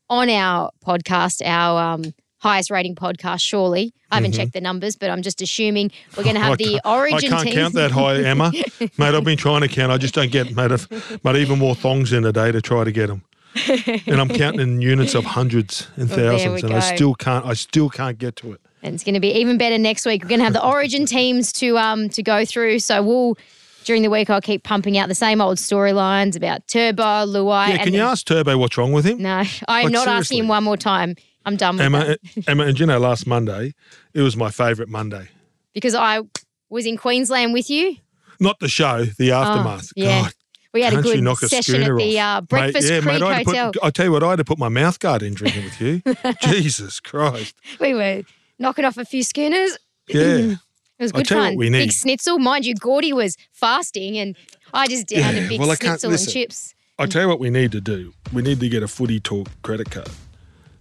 on 0.10 0.30
our 0.30 0.72
podcast, 0.86 1.42
our 1.46 1.94
um, 1.94 2.14
highest 2.46 2.70
rating 2.70 2.96
podcast, 2.96 3.42
surely. 3.42 3.94
I 4.12 4.16
haven't 4.16 4.34
checked 4.34 4.54
the 4.54 4.62
numbers, 4.62 4.96
but 4.96 5.10
I'm 5.10 5.22
just 5.22 5.42
assuming 5.42 5.92
we're 6.16 6.24
going 6.24 6.36
to 6.36 6.42
have 6.42 6.58
Mm-hmm. 6.58 6.76
I 6.76 6.80
the 6.82 6.90
Origin 6.90 7.34
I 7.34 7.36
can't 7.38 7.44
team. 7.48 7.54
count 7.56 7.74
that 7.74 7.92
high, 7.92 8.18
Emma. 8.24 8.52
mate, 8.80 9.16
I've 9.16 9.24
been 9.24 9.38
trying 9.38 9.62
to 9.62 9.68
count. 9.68 9.92
I 9.92 9.98
just 9.98 10.14
don't 10.14 10.32
get, 10.32 10.56
mate, 10.56 10.72
I've, 10.72 10.88
mate, 11.24 11.36
even 11.38 11.60
more 11.60 11.76
thongs 11.76 12.14
in 12.14 12.24
a 12.26 12.32
day 12.32 12.52
to 12.52 12.62
try 12.62 12.84
to 12.84 12.92
get 12.92 13.08
them. 13.08 13.24
and 14.08 14.20
I'm 14.22 14.30
counting 14.30 14.60
in 14.62 14.82
units 14.82 15.16
of 15.16 15.24
hundreds 15.26 15.88
and 15.96 16.10
Well, 16.10 16.18
thousands, 16.18 16.64
and 16.64 16.74
I 16.74 16.80
still 16.82 17.14
can't. 17.16 17.46
I 17.46 17.54
still 17.54 17.90
can't 17.90 18.18
get 18.20 18.36
to 18.38 18.52
it. 18.54 18.60
and 18.84 18.94
it's 18.94 19.04
going 19.04 19.14
to 19.16 19.20
be 19.22 19.32
even 19.32 19.58
better 19.58 19.78
next 19.78 20.06
week. 20.06 20.24
We're 20.24 20.30
going 20.30 20.40
to 20.40 20.44
have 20.46 20.54
the 20.54 20.66
Origin 20.66 21.06
teams 21.06 21.52
to 21.54 21.78
um 21.78 22.10
to 22.10 22.22
go 22.22 22.44
through. 22.46 22.80
So 22.80 23.02
we'll 23.02 23.38
during 23.86 24.02
the 24.02 24.10
week 24.10 24.30
I'll 24.30 24.42
keep 24.42 24.64
pumping 24.64 24.98
out 24.98 25.08
the 25.08 25.16
same 25.16 25.40
old 25.42 25.58
storylines 25.58 26.36
about 26.36 26.68
Turbo, 26.68 27.04
Luai. 27.26 27.70
Yeah, 27.70 27.74
and 27.76 27.84
can 27.84 27.94
you 27.94 28.02
ask 28.02 28.26
Turbo 28.26 28.58
what's 28.58 28.78
wrong 28.78 28.92
with 28.92 29.06
him? 29.06 29.22
No, 29.22 29.44
I'm 29.70 29.86
Like, 29.86 29.94
not 29.94 30.08
asking 30.10 30.40
him 30.40 30.48
one 30.50 30.64
more 30.66 30.76
time. 30.78 31.16
I'm 31.46 31.56
done 31.56 31.76
with 31.78 31.86
Emma, 31.86 32.06
that 32.06 32.20
Emma, 32.48 32.64
and 32.66 32.80
you 32.80 32.86
know, 32.86 33.00
last 33.00 33.28
Monday, 33.28 33.74
it 34.14 34.22
was 34.22 34.36
my 34.36 34.50
favourite 34.50 34.90
Monday. 34.90 35.30
because 35.74 35.96
I 35.96 36.22
was 36.70 36.86
in 36.86 36.98
Queensland 36.98 37.54
with 37.54 37.70
you. 37.70 37.98
Not 38.40 38.60
the 38.60 38.68
show, 38.68 39.06
the 39.06 39.32
aftermath. 39.32 39.90
Oh, 39.90 39.92
yeah. 39.96 40.22
God, 40.24 40.34
We 40.74 40.82
had 40.82 40.94
a 40.94 41.02
good 41.02 41.26
a 41.26 41.36
session 41.48 41.84
at 41.84 41.96
the 41.96 42.20
uh, 42.20 42.42
Breakfast 42.42 42.90
mate, 42.90 42.96
yeah, 42.96 43.02
Creek 43.02 43.14
mate, 43.14 43.24
I 43.24 43.44
Hotel. 43.44 43.72
Put, 43.72 43.84
I 43.84 43.90
tell 43.92 44.06
you 44.06 44.12
what, 44.12 44.24
I 44.24 44.32
had 44.32 44.38
to 44.38 44.44
put 44.46 44.58
my 44.58 44.70
mouth 44.70 45.00
guard 45.00 45.24
in 45.24 45.34
drinking 45.34 45.64
with 45.64 45.80
you. 45.82 46.02
Jesus 46.42 47.00
Christ. 47.00 47.56
we 47.80 47.94
were 47.94 48.24
knocking 48.60 48.84
off 48.84 48.98
a 48.98 49.06
few 49.06 49.24
schooners. 49.24 49.78
Yeah. 50.08 50.56
It 50.98 51.04
was 51.04 51.12
good 51.12 51.28
fun. 51.28 51.58
we 51.58 51.70
need. 51.70 51.80
Big 51.80 51.92
schnitzel. 51.92 52.40
Mind 52.40 52.66
you, 52.66 52.74
Gordy 52.74 53.12
was 53.12 53.36
fasting 53.52 54.18
and 54.18 54.34
I 54.74 54.88
just 54.88 55.08
downed 55.08 55.36
Yeah, 55.36 55.44
a 55.44 55.50
big 55.50 55.60
well, 55.60 55.76
schnitzel 55.76 56.10
and 56.10 56.30
chips. 56.30 56.74
I 56.98 57.06
tell 57.06 57.24
you 57.24 57.28
what 57.28 57.42
we 57.42 57.50
need 57.50 57.74
to 57.74 57.82
do. 57.82 58.14
We 58.32 58.42
need 58.42 58.62
to 58.62 58.70
get 58.70 58.82
a 58.82 58.88
footy 58.88 59.20
talk 59.20 59.50
credit 59.62 59.92
card. 59.92 60.10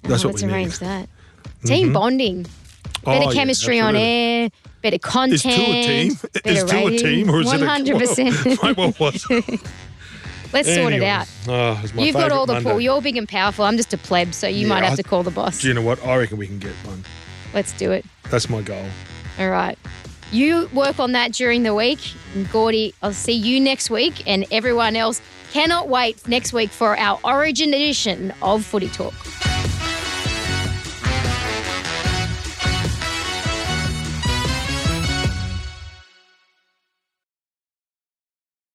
That's 0.05 0.25
Oh, 0.25 0.29
what 0.29 0.35
let's 0.35 0.43
we 0.43 0.49
need. 0.49 0.55
arrange 0.55 0.79
that. 0.81 1.09
Team 1.65 1.87
mm-hmm. 1.87 1.93
bonding. 1.95 2.47
Oh, 3.07 3.13
better 3.13 3.25
Oh, 3.27 3.29
yeah, 3.31 3.35
chemistry 3.35 3.81
on 3.81 3.95
absolutely. 3.97 4.09
air. 4.09 4.51
Better 4.83 4.99
content. 4.99 5.35
Is 5.35 5.43
two 5.43 5.51
a 5.51 5.83
team? 5.83 6.11
Is 6.45 6.65
better 6.65 6.67
two 6.67 6.87
a 6.89 6.99
team 6.99 7.31
or 7.31 7.41
is 7.41 7.53
it 7.53 7.63
a 7.63 7.65
100%. 7.67 8.63
Mate, 8.63 8.77
what 8.77 9.01
was 9.01 9.27
it? 9.31 9.61
Let's 10.53 10.69
sort 10.73 10.93
it 10.93 10.97
Anyway. 10.97 11.07
out. 11.09 11.27
Ah, 11.49 11.51
oh, 11.75 11.79
it 11.79 11.83
was 11.83 11.95
my 11.95 12.03
You've 12.03 12.15
got 12.15 12.31
all 12.33 12.47
the 12.47 12.61
pull. 12.61 12.81
You're 12.81 13.01
big 13.03 13.17
and 13.17 13.29
powerful. 13.29 13.65
I'm 13.65 13.77
just 13.77 13.93
a 13.95 13.99
pleb, 13.99 14.35
so 14.35 14.47
you 14.47 14.63
Yeah, 14.63 14.69
might 14.69 14.85
have 14.85 14.93
I- 14.93 14.97
to 14.97 15.03
call 15.03 15.23
the 15.23 15.31
boss. 15.31 15.61
Do 15.63 15.69
you 15.69 15.75
know 15.75 15.83
what? 15.83 16.05
I 16.07 16.17
reckon 16.17 16.37
we 16.37 16.47
can 16.47 16.59
get 16.59 16.73
one. 16.85 17.03
Let's 17.55 17.73
do 17.73 17.93
it. 17.93 18.05
That's 18.31 18.49
my 18.49 18.61
goal. 18.63 18.85
All 19.39 19.49
right. 19.51 19.79
You 20.33 20.69
work 20.73 20.99
on 21.01 21.13
that 21.13 21.33
during 21.33 21.63
the 21.63 21.75
week. 21.75 22.01
And 22.35 22.51
Gordy, 22.53 22.95
I'll 23.03 23.13
see 23.13 23.33
you 23.33 23.59
next 23.61 23.91
week. 23.91 24.23
And 24.27 24.45
everyone 24.51 24.97
else 24.97 25.21
cannot 25.53 25.89
wait 25.89 26.27
next 26.29 26.53
week 26.53 26.71
for 26.71 26.97
our 26.99 27.19
Origin 27.25 27.73
edition 27.73 28.33
of 28.43 28.65
Footy 28.65 28.89
Talk. 28.89 29.15